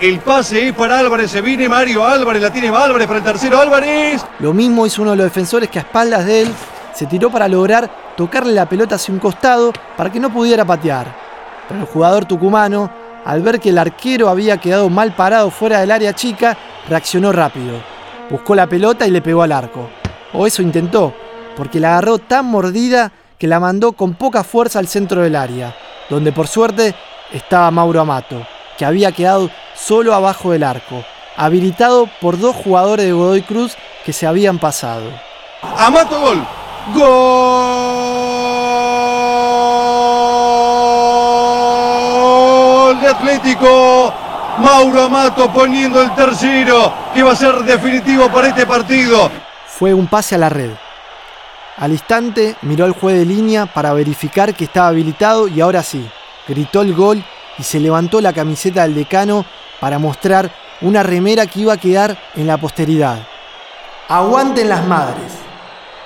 El 0.00 0.18
pase 0.18 0.68
es 0.68 0.74
para 0.74 0.98
Álvarez. 0.98 1.30
Se 1.30 1.40
viene 1.40 1.68
Mario 1.68 2.04
Álvarez. 2.04 2.42
La 2.42 2.52
tiene 2.52 2.68
Álvarez 2.68 3.06
para 3.06 3.18
el 3.20 3.24
tercero. 3.24 3.60
Álvarez. 3.60 4.24
Lo 4.40 4.52
mismo 4.52 4.84
hizo 4.84 5.02
uno 5.02 5.12
de 5.12 5.18
los 5.18 5.26
defensores 5.26 5.68
que 5.70 5.78
a 5.78 5.82
espaldas 5.82 6.26
de 6.26 6.42
él 6.42 6.48
se 6.92 7.06
tiró 7.06 7.30
para 7.30 7.46
lograr 7.46 7.88
tocarle 8.16 8.52
la 8.52 8.68
pelota 8.68 8.96
hacia 8.96 9.14
un 9.14 9.20
costado 9.20 9.72
para 9.96 10.10
que 10.10 10.18
no 10.18 10.30
pudiera 10.32 10.64
patear. 10.64 11.06
Pero 11.68 11.80
el 11.80 11.86
jugador 11.86 12.24
tucumano, 12.24 12.90
al 13.24 13.42
ver 13.42 13.60
que 13.60 13.68
el 13.68 13.78
arquero 13.78 14.28
había 14.28 14.56
quedado 14.56 14.90
mal 14.90 15.14
parado 15.14 15.50
fuera 15.50 15.80
del 15.80 15.90
área 15.90 16.12
chica, 16.12 16.56
reaccionó 16.88 17.30
rápido. 17.30 17.80
Buscó 18.28 18.54
la 18.54 18.66
pelota 18.66 19.06
y 19.06 19.10
le 19.10 19.22
pegó 19.22 19.42
al 19.42 19.52
arco. 19.52 19.88
O 20.32 20.46
eso 20.46 20.62
intentó, 20.62 21.14
porque 21.56 21.80
la 21.80 21.92
agarró 21.92 22.18
tan 22.18 22.46
mordida 22.46 23.12
que 23.38 23.46
la 23.46 23.60
mandó 23.60 23.92
con 23.92 24.14
poca 24.14 24.44
fuerza 24.44 24.78
al 24.78 24.88
centro 24.88 25.22
del 25.22 25.36
área, 25.36 25.74
donde 26.08 26.32
por 26.32 26.46
suerte 26.46 26.94
estaba 27.32 27.70
Mauro 27.70 28.00
Amato, 28.00 28.46
que 28.78 28.84
había 28.84 29.12
quedado 29.12 29.50
solo 29.74 30.14
abajo 30.14 30.52
del 30.52 30.62
arco, 30.62 31.04
habilitado 31.36 32.08
por 32.20 32.38
dos 32.38 32.54
jugadores 32.54 33.06
de 33.06 33.12
Godoy 33.12 33.42
Cruz 33.42 33.76
que 34.04 34.12
se 34.12 34.26
habían 34.26 34.58
pasado. 34.58 35.10
Amato 35.76 36.20
gol. 36.20 36.44
Gol 36.94 37.02
de 43.00 43.08
Atlético. 43.08 44.12
Mauro 44.58 45.04
Amato 45.04 45.50
poniendo 45.50 46.02
el 46.02 46.14
tercero, 46.14 46.92
que 47.14 47.22
va 47.22 47.32
a 47.32 47.36
ser 47.36 47.54
definitivo 47.64 48.28
para 48.28 48.48
este 48.48 48.66
partido. 48.66 49.30
Fue 49.66 49.94
un 49.94 50.06
pase 50.06 50.34
a 50.34 50.38
la 50.38 50.50
red. 50.50 50.70
Al 51.76 51.92
instante 51.92 52.56
miró 52.62 52.84
al 52.84 52.92
juez 52.92 53.18
de 53.18 53.24
línea 53.24 53.66
para 53.66 53.92
verificar 53.94 54.54
que 54.54 54.64
estaba 54.64 54.88
habilitado 54.88 55.48
y 55.48 55.60
ahora 55.60 55.82
sí, 55.82 56.06
gritó 56.46 56.82
el 56.82 56.94
gol 56.94 57.24
y 57.58 57.62
se 57.62 57.80
levantó 57.80 58.20
la 58.20 58.32
camiseta 58.32 58.82
del 58.82 58.94
decano 58.94 59.44
para 59.80 59.98
mostrar 59.98 60.50
una 60.82 61.02
remera 61.02 61.46
que 61.46 61.60
iba 61.60 61.72
a 61.72 61.78
quedar 61.78 62.16
en 62.36 62.46
la 62.46 62.58
posteridad. 62.58 63.26
Aguanten 64.08 64.68
las 64.68 64.84
madres. 64.86 65.32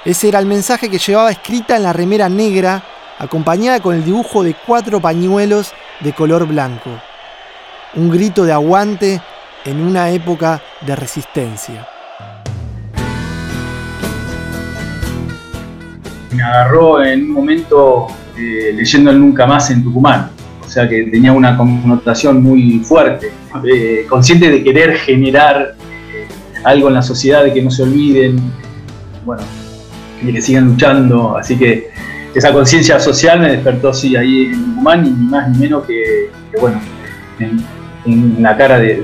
Ese 0.05 0.29
era 0.29 0.39
el 0.39 0.47
mensaje 0.47 0.89
que 0.89 0.99
llevaba 0.99 1.31
escrita 1.33 1.77
en 1.77 1.83
la 1.83 1.93
remera 1.93 2.29
negra, 2.29 2.83
acompañada 3.19 3.81
con 3.81 3.97
el 3.97 4.05
dibujo 4.05 4.45
de 4.45 4.55
cuatro 4.55 5.01
pañuelos 5.01 5.73
de 6.01 6.13
color 6.13 6.47
blanco. 6.47 6.91
Un 7.95 8.11
grito 8.11 8.45
de 8.45 8.53
aguante 8.53 9.21
en 9.65 9.81
una 9.81 10.11
época 10.11 10.63
de 10.83 10.95
resistencia. 10.95 11.89
Me 16.37 16.43
agarró 16.43 17.03
en 17.03 17.23
un 17.23 17.31
momento 17.31 18.09
eh, 18.37 18.71
leyendo 18.75 19.11
el 19.11 19.19
Nunca 19.19 19.47
Más 19.47 19.71
en 19.71 19.83
Tucumán, 19.83 20.29
o 20.65 20.69
sea 20.69 20.87
que 20.87 21.05
tenía 21.05 21.33
una 21.33 21.57
connotación 21.57 22.43
muy 22.43 22.81
fuerte, 22.81 23.33
eh, 23.65 24.05
consciente 24.07 24.51
de 24.51 24.63
querer 24.63 24.97
generar 24.97 25.75
eh, 26.13 26.29
algo 26.63 26.89
en 26.89 26.95
la 26.95 27.03
sociedad, 27.03 27.43
de 27.43 27.55
que 27.55 27.63
no 27.63 27.71
se 27.71 27.85
olviden, 27.85 28.39
bueno, 29.25 29.43
y 30.23 30.31
que 30.31 30.43
sigan 30.43 30.67
luchando. 30.67 31.39
Así 31.39 31.57
que 31.57 31.89
esa 32.35 32.53
conciencia 32.53 33.01
social 33.01 33.41
me 33.41 33.53
despertó 33.53 33.95
sí 33.95 34.15
ahí 34.15 34.51
en 34.53 34.65
Tucumán 34.67 35.07
y 35.07 35.11
ni 35.11 35.27
más 35.29 35.49
ni 35.49 35.59
menos 35.59 35.87
que, 35.87 36.31
bueno, 36.61 36.79
en, 37.39 38.43
la 38.43 38.55
cara 38.59 38.79
de, 38.79 39.01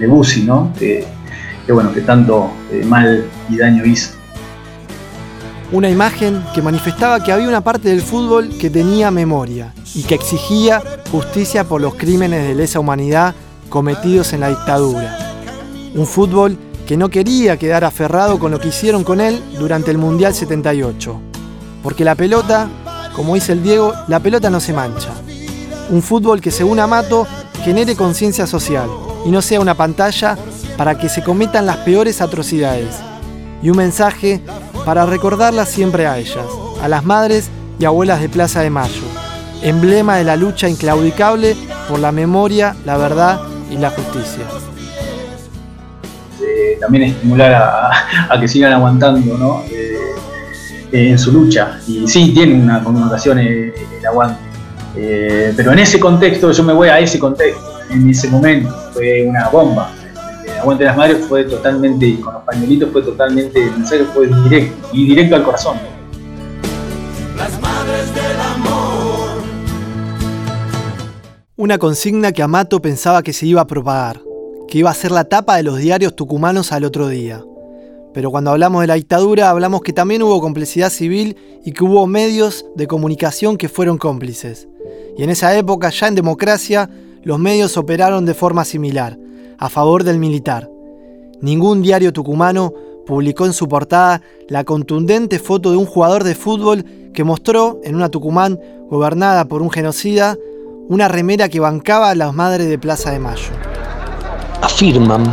de, 0.00 0.08
¿no? 0.44 0.72
Que, 0.76 1.06
bueno, 1.68 1.94
que 1.94 2.00
tanto 2.00 2.52
mal 2.88 3.24
y 3.48 3.56
daño 3.56 3.84
hizo. 3.86 4.21
Una 5.72 5.88
imagen 5.88 6.44
que 6.54 6.60
manifestaba 6.60 7.24
que 7.24 7.32
había 7.32 7.48
una 7.48 7.62
parte 7.62 7.88
del 7.88 8.02
fútbol 8.02 8.58
que 8.58 8.68
tenía 8.68 9.10
memoria 9.10 9.72
y 9.94 10.02
que 10.02 10.14
exigía 10.14 10.82
justicia 11.10 11.64
por 11.64 11.80
los 11.80 11.94
crímenes 11.94 12.46
de 12.46 12.54
lesa 12.54 12.78
humanidad 12.78 13.34
cometidos 13.70 14.34
en 14.34 14.40
la 14.40 14.50
dictadura. 14.50 15.16
Un 15.94 16.06
fútbol 16.06 16.58
que 16.86 16.98
no 16.98 17.08
quería 17.08 17.56
quedar 17.56 17.84
aferrado 17.84 18.38
con 18.38 18.50
lo 18.50 18.60
que 18.60 18.68
hicieron 18.68 19.02
con 19.02 19.18
él 19.18 19.42
durante 19.58 19.90
el 19.90 19.96
Mundial 19.96 20.34
78. 20.34 21.18
Porque 21.82 22.04
la 22.04 22.16
pelota, 22.16 22.68
como 23.16 23.34
dice 23.34 23.52
el 23.52 23.62
Diego, 23.62 23.94
la 24.08 24.20
pelota 24.20 24.50
no 24.50 24.60
se 24.60 24.74
mancha. 24.74 25.14
Un 25.88 26.02
fútbol 26.02 26.42
que 26.42 26.50
según 26.50 26.80
Amato 26.80 27.26
genere 27.64 27.96
conciencia 27.96 28.46
social 28.46 28.90
y 29.24 29.30
no 29.30 29.40
sea 29.40 29.58
una 29.58 29.74
pantalla 29.74 30.36
para 30.76 30.98
que 30.98 31.08
se 31.08 31.22
cometan 31.22 31.64
las 31.64 31.78
peores 31.78 32.20
atrocidades. 32.20 32.94
Y 33.62 33.70
un 33.70 33.78
mensaje 33.78 34.42
para 34.84 35.06
recordarlas 35.06 35.68
siempre 35.68 36.06
a 36.06 36.18
ellas, 36.18 36.46
a 36.82 36.88
las 36.88 37.04
madres 37.04 37.50
y 37.78 37.84
abuelas 37.84 38.20
de 38.20 38.28
Plaza 38.28 38.60
de 38.60 38.70
Mayo, 38.70 39.02
emblema 39.62 40.16
de 40.16 40.24
la 40.24 40.36
lucha 40.36 40.68
inclaudicable 40.68 41.56
por 41.88 41.98
la 41.98 42.12
memoria, 42.12 42.76
la 42.84 42.96
verdad 42.96 43.40
y 43.70 43.76
la 43.76 43.90
justicia 43.90 44.44
también 46.82 47.04
estimular 47.04 47.54
a, 48.28 48.40
que 48.40 48.48
sigan 48.48 48.72
aguantando 48.72 49.38
¿no? 49.38 49.62
eh, 49.70 51.10
en 51.10 51.18
su 51.18 51.32
lucha. 51.32 51.78
Y 51.86 52.06
sí, 52.08 52.34
tiene 52.34 52.54
una 52.54 52.82
connotación 52.82 53.38
el, 53.38 53.72
el 53.98 54.06
aguante. 54.06 54.40
Eh, 54.96 55.54
pero 55.56 55.72
en 55.72 55.78
ese 55.78 55.98
contexto, 55.98 56.50
yo 56.50 56.62
me 56.64 56.72
voy 56.72 56.88
a 56.88 56.98
ese 56.98 57.18
contexto, 57.18 57.78
en 57.88 58.10
ese 58.10 58.28
momento, 58.28 58.74
fue 58.92 59.24
una 59.26 59.48
bomba. 59.48 59.90
Aguante 60.62 60.84
de 60.84 60.88
las 60.88 60.96
madres 60.96 61.26
fue 61.26 61.44
totalmente, 61.44 62.20
con 62.20 62.34
los 62.34 62.42
pañuelitos 62.44 62.90
fue 62.90 63.02
totalmente, 63.02 63.62
el 63.62 63.72
mensaje 63.72 64.04
fue 64.14 64.28
directo, 64.44 64.88
y 64.92 65.06
directo 65.08 65.36
al 65.36 65.42
corazón. 65.42 65.76
Las 67.36 67.60
madres 67.60 68.14
del 68.14 68.40
amor. 68.40 69.42
Una 71.56 71.78
consigna 71.78 72.32
que 72.32 72.42
Amato 72.42 72.80
pensaba 72.80 73.22
que 73.22 73.32
se 73.32 73.46
iba 73.46 73.60
a 73.60 73.66
propagar 73.66 74.20
que 74.72 74.78
iba 74.78 74.88
a 74.88 74.94
ser 74.94 75.10
la 75.10 75.24
tapa 75.24 75.58
de 75.58 75.62
los 75.62 75.76
diarios 75.76 76.16
tucumanos 76.16 76.72
al 76.72 76.84
otro 76.84 77.08
día. 77.08 77.44
Pero 78.14 78.30
cuando 78.30 78.52
hablamos 78.52 78.80
de 78.80 78.86
la 78.86 78.94
dictadura 78.94 79.50
hablamos 79.50 79.82
que 79.82 79.92
también 79.92 80.22
hubo 80.22 80.40
complicidad 80.40 80.88
civil 80.88 81.36
y 81.62 81.72
que 81.72 81.84
hubo 81.84 82.06
medios 82.06 82.64
de 82.74 82.86
comunicación 82.86 83.58
que 83.58 83.68
fueron 83.68 83.98
cómplices. 83.98 84.68
Y 85.18 85.24
en 85.24 85.28
esa 85.28 85.54
época, 85.58 85.90
ya 85.90 86.08
en 86.08 86.14
democracia, 86.14 86.88
los 87.22 87.38
medios 87.38 87.76
operaron 87.76 88.24
de 88.24 88.32
forma 88.32 88.64
similar, 88.64 89.18
a 89.58 89.68
favor 89.68 90.04
del 90.04 90.18
militar. 90.18 90.68
Ningún 91.40 91.82
diario 91.82 92.12
tucumano 92.12 92.72
publicó 93.06 93.46
en 93.46 93.52
su 93.52 93.68
portada 93.68 94.22
la 94.48 94.64
contundente 94.64 95.38
foto 95.38 95.70
de 95.70 95.76
un 95.76 95.86
jugador 95.86 96.24
de 96.24 96.34
fútbol 96.34 96.84
que 97.12 97.24
mostró 97.24 97.80
en 97.84 97.94
una 97.94 98.08
Tucumán 98.08 98.58
gobernada 98.88 99.46
por 99.46 99.60
un 99.60 99.70
genocida 99.70 100.36
una 100.88 101.08
remera 101.08 101.48
que 101.48 101.60
bancaba 101.60 102.10
a 102.10 102.14
las 102.14 102.32
madres 102.32 102.68
de 102.68 102.78
Plaza 102.78 103.10
de 103.10 103.18
Mayo 103.18 103.50
afirman 104.62 105.24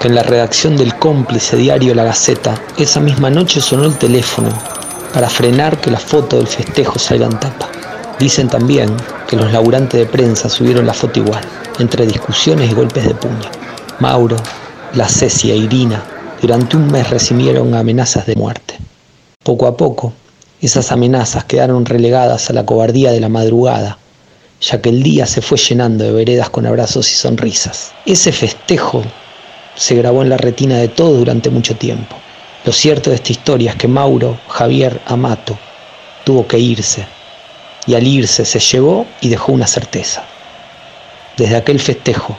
que 0.00 0.08
en 0.08 0.14
la 0.14 0.22
redacción 0.22 0.76
del 0.76 0.96
cómplice 0.96 1.56
diario 1.56 1.94
La 1.94 2.04
Gaceta, 2.04 2.54
esa 2.76 2.98
misma 2.98 3.30
noche 3.30 3.60
sonó 3.60 3.84
el 3.84 3.96
teléfono 3.96 4.48
para 5.12 5.28
frenar 5.28 5.80
que 5.80 5.90
la 5.90 6.00
foto 6.00 6.38
del 6.38 6.46
festejo 6.46 6.98
salga 6.98 7.26
en 7.26 7.38
tapa. 7.38 7.68
Dicen 8.22 8.48
también 8.48 8.88
que 9.26 9.34
los 9.34 9.50
laburantes 9.50 9.98
de 9.98 10.06
prensa 10.06 10.48
subieron 10.48 10.86
la 10.86 10.94
foto 10.94 11.18
igual, 11.18 11.42
entre 11.80 12.06
discusiones 12.06 12.70
y 12.70 12.74
golpes 12.74 13.04
de 13.04 13.16
puño. 13.16 13.50
Mauro, 13.98 14.36
la 14.94 15.08
Cecia 15.08 15.54
e 15.54 15.56
Irina 15.56 16.00
durante 16.40 16.76
un 16.76 16.88
mes 16.88 17.10
recibieron 17.10 17.74
amenazas 17.74 18.24
de 18.26 18.36
muerte. 18.36 18.78
Poco 19.42 19.66
a 19.66 19.76
poco, 19.76 20.12
esas 20.60 20.92
amenazas 20.92 21.46
quedaron 21.46 21.84
relegadas 21.84 22.48
a 22.48 22.52
la 22.52 22.64
cobardía 22.64 23.10
de 23.10 23.18
la 23.18 23.28
madrugada 23.28 23.98
ya 24.60 24.80
que 24.80 24.90
el 24.90 25.02
día 25.02 25.26
se 25.26 25.42
fue 25.42 25.58
llenando 25.58 26.04
de 26.04 26.12
veredas 26.12 26.48
con 26.48 26.64
abrazos 26.64 27.10
y 27.10 27.16
sonrisas. 27.16 27.92
Ese 28.06 28.30
festejo 28.30 29.02
se 29.74 29.96
grabó 29.96 30.22
en 30.22 30.28
la 30.28 30.36
retina 30.36 30.76
de 30.76 30.86
todos 30.86 31.18
durante 31.18 31.50
mucho 31.50 31.74
tiempo. 31.74 32.14
Lo 32.64 32.70
cierto 32.70 33.10
de 33.10 33.16
esta 33.16 33.32
historia 33.32 33.72
es 33.72 33.76
que 33.78 33.88
Mauro 33.88 34.38
Javier 34.46 35.00
Amato 35.06 35.58
tuvo 36.22 36.46
que 36.46 36.60
irse, 36.60 37.04
y 37.86 37.94
al 37.94 38.06
irse 38.06 38.44
se 38.44 38.58
llevó 38.58 39.06
y 39.20 39.28
dejó 39.28 39.52
una 39.52 39.66
certeza. 39.66 40.24
Desde 41.36 41.56
aquel 41.56 41.80
festejo, 41.80 42.36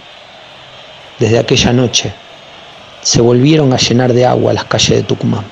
desde 1.19 1.39
aquella 1.39 1.73
noche, 1.73 2.13
se 3.01 3.21
volvieron 3.21 3.73
a 3.73 3.77
llenar 3.77 4.13
de 4.13 4.25
agua 4.25 4.53
las 4.53 4.65
calles 4.65 4.97
de 4.97 5.03
Tucumán. 5.03 5.45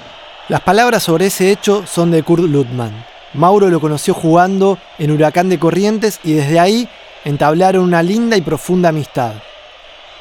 Las 0.47 0.61
palabras 0.61 1.03
sobre 1.03 1.27
ese 1.27 1.51
hecho 1.51 1.85
son 1.85 2.11
de 2.11 2.23
Kurt 2.23 2.43
Ludman, 2.43 3.05
Mauro 3.33 3.69
lo 3.69 3.79
conoció 3.79 4.13
jugando 4.13 4.77
en 4.99 5.11
Huracán 5.11 5.47
de 5.47 5.57
Corrientes 5.57 6.19
y 6.23 6.33
desde 6.33 6.59
ahí 6.59 6.89
entablaron 7.23 7.85
una 7.85 8.03
linda 8.03 8.35
y 8.35 8.41
profunda 8.41 8.89
amistad. 8.89 9.33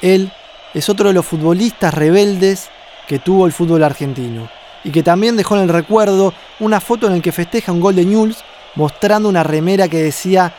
Él 0.00 0.30
es 0.74 0.88
otro 0.88 1.08
de 1.08 1.14
los 1.14 1.26
futbolistas 1.26 1.92
rebeldes 1.92 2.68
que 3.08 3.18
tuvo 3.18 3.46
el 3.46 3.52
fútbol 3.52 3.82
argentino 3.82 4.48
y 4.84 4.90
que 4.90 5.02
también 5.02 5.36
dejó 5.36 5.56
en 5.56 5.62
el 5.62 5.68
recuerdo 5.70 6.32
una 6.60 6.80
foto 6.80 7.08
en 7.08 7.16
la 7.16 7.20
que 7.20 7.32
festeja 7.32 7.72
un 7.72 7.80
gol 7.80 7.96
de 7.96 8.04
Newell's 8.04 8.44
mostrando 8.74 9.28
una 9.28 9.42
remera 9.42 9.88
que 9.88 10.02
decía 10.02 10.54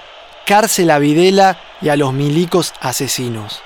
cárcel 0.45 0.91
a 0.91 0.99
Videla 0.99 1.57
y 1.81 1.89
a 1.89 1.95
los 1.95 2.13
milicos 2.13 2.73
asesinos. 2.81 3.61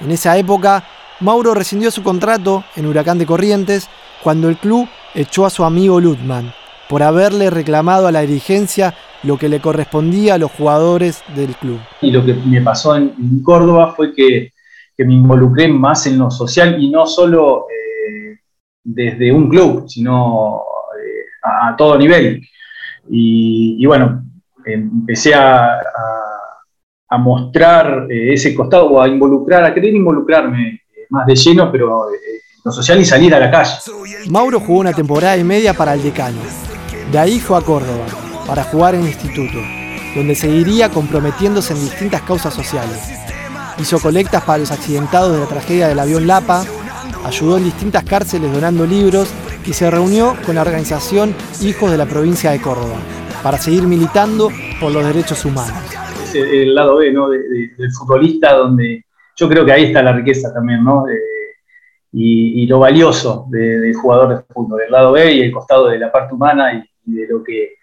En 0.00 0.10
esa 0.10 0.36
época, 0.38 0.84
Mauro 1.20 1.54
rescindió 1.54 1.90
su 1.90 2.02
contrato 2.02 2.64
en 2.76 2.86
Huracán 2.86 3.18
de 3.18 3.26
Corrientes 3.26 3.88
cuando 4.22 4.48
el 4.48 4.56
club 4.56 4.88
echó 5.14 5.44
a 5.44 5.50
su 5.50 5.64
amigo 5.64 6.00
Lutman, 6.00 6.52
por 6.88 7.02
haberle 7.02 7.50
reclamado 7.50 8.06
a 8.06 8.12
la 8.12 8.22
dirigencia 8.22 8.94
lo 9.22 9.38
que 9.38 9.48
le 9.48 9.60
correspondía 9.60 10.34
a 10.34 10.38
los 10.38 10.50
jugadores 10.50 11.22
del 11.36 11.54
club. 11.56 11.78
Y 12.00 12.10
lo 12.10 12.24
que 12.24 12.34
me 12.34 12.60
pasó 12.62 12.96
en, 12.96 13.42
Córdoba 13.42 13.94
fue 13.94 14.14
que, 14.14 14.52
me 14.98 15.14
involucré 15.14 15.66
más 15.66 16.06
en 16.06 16.18
lo 16.18 16.30
social 16.30 16.82
y 16.82 16.90
no 16.90 17.06
solo 17.06 17.64
eh, 17.70 18.38
desde 18.84 19.32
un 19.32 19.48
club, 19.48 19.88
sino 19.88 20.62
eh, 20.94 21.24
a, 21.42 21.74
todo 21.74 21.96
nivel. 21.96 22.42
Y, 23.10 23.84
bueno, 23.86 24.24
empecé 24.64 25.34
a, 25.34 25.78
mostrar 27.18 28.06
eh, 28.08 28.34
ese 28.34 28.54
costado 28.54 28.88
o 28.88 29.02
a 29.02 29.08
involucrar, 29.08 29.64
a 29.64 29.74
querer 29.74 29.92
involucrarme 29.92 30.82
más 31.08 31.26
de 31.26 31.34
lleno, 31.34 31.70
pero 31.72 32.06
lo 32.64 32.70
social 32.70 33.00
y 33.00 33.04
salir 33.04 33.34
a 33.34 33.40
la 33.40 33.50
calle. 33.50 33.72
Mauro 34.28 34.60
jugó 34.60 34.80
una 34.80 34.92
temporada 34.92 35.36
y 35.36 35.42
media 35.42 35.74
para 35.74 35.94
el 35.94 36.02
decano. 36.02 36.38
De 37.10 37.18
ahí 37.18 37.40
fue 37.40 37.58
a 37.58 37.62
Córdoba 37.62 38.06
para 38.46 38.62
jugar 38.64 38.94
en 38.94 39.06
instituto, 39.06 39.58
donde 40.14 40.34
seguiría 40.34 40.88
comprometiéndose 40.88 41.72
en 41.72 41.80
distintas 41.80 42.22
causas 42.22 42.54
sociales. 42.54 43.10
Hizo 43.78 43.98
colectas 43.98 44.44
para 44.44 44.58
los 44.58 44.70
accidentados 44.70 45.32
de 45.32 45.40
la 45.40 45.46
tragedia 45.46 45.88
del 45.88 45.98
avión 45.98 46.26
Lapa, 46.26 46.64
ayudó 47.24 47.58
en 47.58 47.64
distintas 47.64 48.04
cárceles 48.04 48.52
donando 48.52 48.86
libros 48.86 49.32
y 49.66 49.72
se 49.72 49.90
reunió 49.90 50.34
con 50.44 50.54
la 50.54 50.62
organización 50.62 51.34
Hijos 51.62 51.90
de 51.90 51.98
la 51.98 52.06
provincia 52.06 52.50
de 52.50 52.60
Córdoba 52.60 52.96
para 53.42 53.58
seguir 53.58 53.84
militando 53.84 54.50
por 54.80 54.92
los 54.92 55.04
derechos 55.04 55.44
humanos. 55.44 55.76
Es 56.22 56.34
el 56.34 56.74
lado 56.74 56.96
B 56.96 57.12
¿no? 57.12 57.28
del 57.28 57.92
futbolista 57.98 58.52
donde 58.54 59.04
yo 59.36 59.48
creo 59.48 59.64
que 59.64 59.72
ahí 59.72 59.84
está 59.84 60.02
la 60.02 60.12
riqueza 60.12 60.52
también, 60.52 60.84
¿no? 60.84 61.04
y, 62.12 62.66
lo 62.66 62.78
valioso 62.78 63.46
del 63.48 63.94
jugador 63.94 64.36
de 64.36 64.42
fútbol, 64.52 64.82
el 64.82 64.92
lado 64.92 65.12
B 65.12 65.32
y 65.32 65.40
el 65.40 65.52
costado 65.52 65.88
de 65.88 65.98
la 65.98 66.12
parte 66.12 66.34
humana 66.34 66.86
y 67.06 67.12
de 67.12 67.26
lo 67.28 67.42
que 67.42 67.80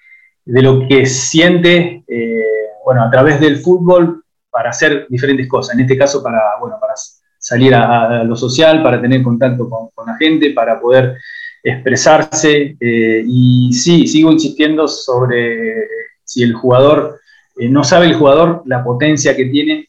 de 0.48 0.62
lo 0.62 0.88
que 0.88 1.06
siente, 1.06 2.04
eh, 2.08 2.44
bueno, 2.86 3.04
a 3.04 3.12
través 3.12 3.40
del 3.40 3.58
fútbol 3.58 4.24
para 4.50 4.70
hacer 4.70 5.06
diferentes 5.10 5.48
cosas. 5.48 5.76
En 5.76 5.82
este 5.82 5.98
caso, 5.98 6.24
para, 6.24 6.42
bueno, 6.62 6.78
para 6.80 6.94
salir 7.38 7.76
a, 7.76 8.24
lo 8.24 8.36
social, 8.36 8.82
para 8.82 9.02
tener 9.02 9.22
contacto 9.24 9.70
con, 9.70 10.06
la 10.06 10.16
gente, 10.16 10.52
para 10.52 10.80
poder 10.80 11.18
expresarse. 11.64 12.78
Eh, 12.80 13.24
y 13.26 13.74
sí, 13.74 14.08
sigo 14.08 14.32
insistiendo 14.32 14.88
sobre 14.88 15.88
si 16.24 16.44
el 16.44 16.54
jugador, 16.54 17.20
eh, 17.58 17.70
no 17.70 17.84
sabe 17.84 18.08
el 18.08 18.16
jugador 18.16 18.64
la 18.66 18.84
potencia 18.84 19.36
que 19.36 19.46
tiene 19.46 19.88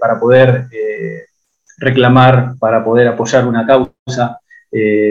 para 0.00 0.18
poder 0.18 0.66
reclamar, 1.78 2.54
para 2.58 2.82
poder 2.82 3.06
apoyar 3.08 3.46
una 3.46 3.66
causa. 3.66 4.40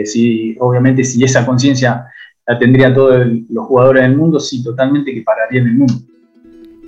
si, 0.04 0.56
obviamente, 0.58 1.04
si 1.04 1.22
esa 1.22 1.46
conciencia 1.46 2.06
la 2.46 2.58
tendría 2.58 2.92
todos 2.92 3.26
los 3.48 3.66
jugadores 3.66 4.02
del 4.02 4.16
mundo, 4.16 4.40
sí, 4.40 4.62
totalmente 4.62 5.14
que 5.14 5.22
pararía 5.22 5.60
en 5.60 5.68
el 5.68 5.74
mundo. 5.74 5.94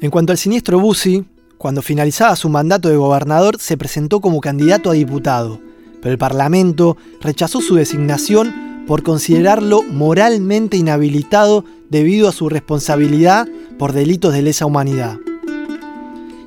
En 0.01 0.11
cuanto 0.11 0.33
al 0.33 0.39
siniestro 0.39 0.81
Bussi, 0.81 1.25
cuando 1.59 1.81
finalizaba 1.81 2.35
su 2.35 2.49
mandato 2.49 2.89
de 2.89 2.97
gobernador 2.97 3.61
se 3.61 3.77
presentó 3.77 4.21
como 4.21 4.41
candidato 4.41 4.91
a 4.91 4.95
diputado, 4.95 5.61
pero 6.01 6.11
el 6.11 6.19
Parlamento 6.19 6.97
rechazó 7.21 7.61
su 7.61 7.77
designación 7.77 8.72
por 8.87 9.03
considerarlo 9.03 9.83
moralmente 9.83 10.77
inhabilitado 10.77 11.65
debido 11.91 12.29
a 12.29 12.33
su 12.33 12.49
responsabilidad 12.49 13.47
por 13.79 13.93
delitos 13.93 14.33
de 14.33 14.43
lesa 14.43 14.67
humanidad. 14.67 15.19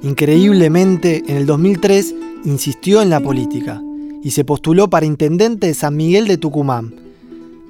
Increíblemente, 0.02 1.24
en 1.28 1.38
el 1.38 1.46
2003 1.46 2.16
insistió 2.46 3.02
en 3.02 3.10
la 3.10 3.20
política 3.20 3.82
y 4.24 4.32
se 4.32 4.44
postuló 4.44 4.90
para 4.90 5.06
intendente 5.06 5.68
de 5.68 5.74
San 5.74 5.96
Miguel 5.96 6.28
de 6.28 6.38
Tucumán. 6.38 6.96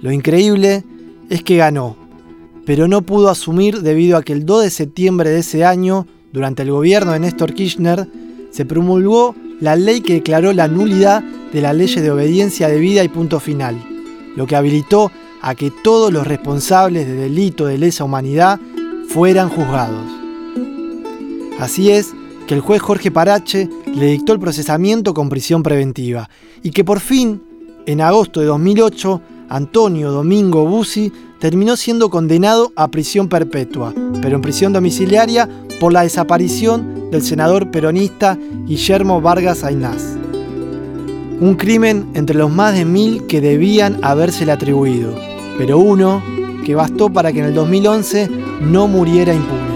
Lo 0.02 0.12
increíble 0.12 0.84
es 1.30 1.44
que 1.44 1.58
ganó, 1.58 1.96
pero 2.66 2.88
no 2.88 3.02
pudo 3.02 3.30
asumir 3.30 3.82
debido 3.82 4.18
a 4.18 4.24
que 4.24 4.34
el 4.34 4.46
2 4.46 4.64
de 4.64 4.70
septiembre 4.70 5.30
de 5.30 5.40
ese 5.40 5.66
año, 5.66 6.08
durante 6.34 6.64
el 6.64 6.72
gobierno 6.72 7.14
de 7.14 7.20
Néstor 7.20 7.54
Kirchner, 7.54 8.08
se 8.52 8.66
promulgó 8.66 9.36
la 9.60 9.76
ley 9.76 10.02
que 10.02 10.14
declaró 10.14 10.54
la 10.54 10.68
nulidad 10.68 11.24
de 11.54 11.62
la 11.62 11.74
ley 11.74 11.94
de 11.94 12.12
obediencia 12.12 12.68
debida 12.68 13.04
y 13.04 13.10
punto 13.10 13.40
final, 13.40 13.76
lo 14.36 14.48
que 14.48 14.56
habilitó 14.56 15.12
a 15.42 15.56
que 15.56 15.72
todos 15.72 16.12
los 16.12 16.26
responsables 16.26 17.08
de 17.08 17.14
delito 17.14 17.66
de 17.66 17.78
lesa 17.78 18.04
humanidad 18.04 18.60
fueran 19.10 19.50
juzgados. 19.50 20.06
Así 21.60 21.92
es 21.92 22.14
que 22.48 22.54
el 22.54 22.62
juez 22.62 22.82
Jorge 22.82 23.12
Parache 23.12 23.70
le 23.94 24.08
dictó 24.08 24.34
el 24.34 24.40
procesamiento 24.40 25.14
con 25.14 25.30
prisión 25.30 25.64
preventiva 25.64 26.30
y 26.64 26.72
que 26.72 26.84
por 26.84 27.00
fin, 27.00 27.42
en 27.86 28.02
agosto 28.02 28.40
de 28.40 28.48
2008, 28.48 29.22
Antonio 29.50 30.12
Domingo 30.12 30.66
Bussi 30.66 31.12
terminó 31.40 31.76
siendo 31.76 32.10
condenado 32.10 32.72
a 32.76 32.88
prisión 32.88 33.30
perpetua, 33.30 33.94
pero 34.22 34.36
en 34.36 34.42
prisión 34.42 34.74
domiciliaria 34.74 35.48
por 35.80 35.94
la 35.94 36.02
desaparición 36.02 37.12
del 37.12 37.22
senador 37.22 37.70
peronista 37.70 38.38
Guillermo 38.66 39.22
Vargas 39.22 39.64
Aynaz. 39.64 40.25
Un 41.40 41.56
crimen 41.56 42.12
entre 42.14 42.38
los 42.38 42.50
más 42.50 42.74
de 42.74 42.86
mil 42.86 43.28
que 43.28 43.42
debían 43.42 44.00
habérsele 44.02 44.54
atribuido, 44.54 45.20
pero 45.58 45.80
uno 45.80 46.24
que 46.66 46.76
bastó 46.76 47.10
para 47.10 47.34
que 47.34 47.40
en 47.40 47.46
el 47.46 47.54
2011 47.54 48.30
no 48.62 48.88
muriera 48.88 49.34
impune. 49.34 49.76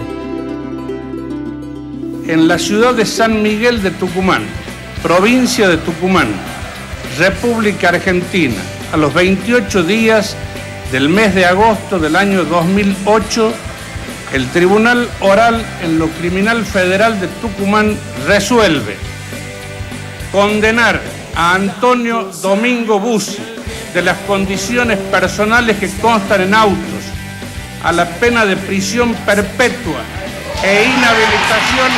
En 2.28 2.48
la 2.48 2.58
ciudad 2.58 2.94
de 2.94 3.04
San 3.04 3.42
Miguel 3.42 3.82
de 3.82 3.90
Tucumán, 3.90 4.42
provincia 5.02 5.68
de 5.68 5.76
Tucumán, 5.76 6.28
República 7.18 7.90
Argentina, 7.90 8.56
a 8.90 8.96
los 8.96 9.12
28 9.12 9.82
días 9.82 10.36
del 10.90 11.10
mes 11.10 11.34
de 11.34 11.44
agosto 11.44 11.98
del 11.98 12.16
año 12.16 12.44
2008, 12.46 13.52
el 14.32 14.46
Tribunal 14.48 15.06
Oral 15.20 15.62
en 15.84 15.98
lo 15.98 16.08
Criminal 16.08 16.64
Federal 16.64 17.20
de 17.20 17.28
Tucumán 17.42 17.98
resuelve 18.26 18.96
condenar 20.32 21.19
a 21.34 21.54
Antonio 21.54 22.30
Domingo 22.42 22.98
Bussi 22.98 23.38
de 23.94 24.02
las 24.02 24.18
condiciones 24.18 24.98
personales 24.98 25.78
que 25.78 25.88
constan 26.00 26.42
en 26.42 26.54
autos 26.54 27.04
a 27.82 27.92
la 27.92 28.06
pena 28.06 28.44
de 28.44 28.56
prisión 28.56 29.14
perpetua 29.26 30.00
e 30.62 30.84
inhabilitación. 30.84 31.90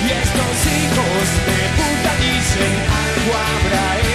Y 0.00 0.10
estos 0.10 0.58
hijos 0.66 1.28
de 1.46 1.58
puta 1.76 2.12
dicen 2.20 2.72
algo 3.04 3.32
habrá 3.36 4.07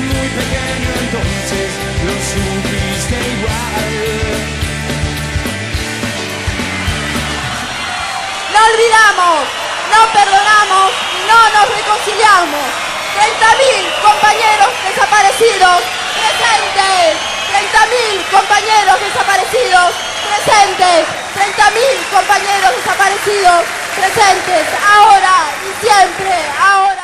muy 0.00 0.28
pequeño 0.28 0.90
entonces 1.00 1.68
lo 2.06 2.14
supiste 2.22 3.16
igual. 3.34 3.92
No 8.52 8.60
olvidamos, 8.62 9.38
no 9.90 10.00
perdonamos 10.12 10.92
no 11.26 11.38
nos 11.50 11.66
reconciliamos. 11.76 12.66
30.000 13.12 14.02
compañeros 14.02 14.70
desaparecidos 14.86 15.82
presentes. 16.16 17.32
30.000 17.52 18.30
compañeros 18.30 18.96
desaparecidos 19.00 19.92
presentes, 20.24 21.06
30.000 21.36 22.10
compañeros 22.10 22.70
desaparecidos 22.76 23.62
presentes, 23.94 24.66
ahora 24.80 25.52
y 25.60 25.84
siempre, 25.84 26.34
ahora. 26.58 27.01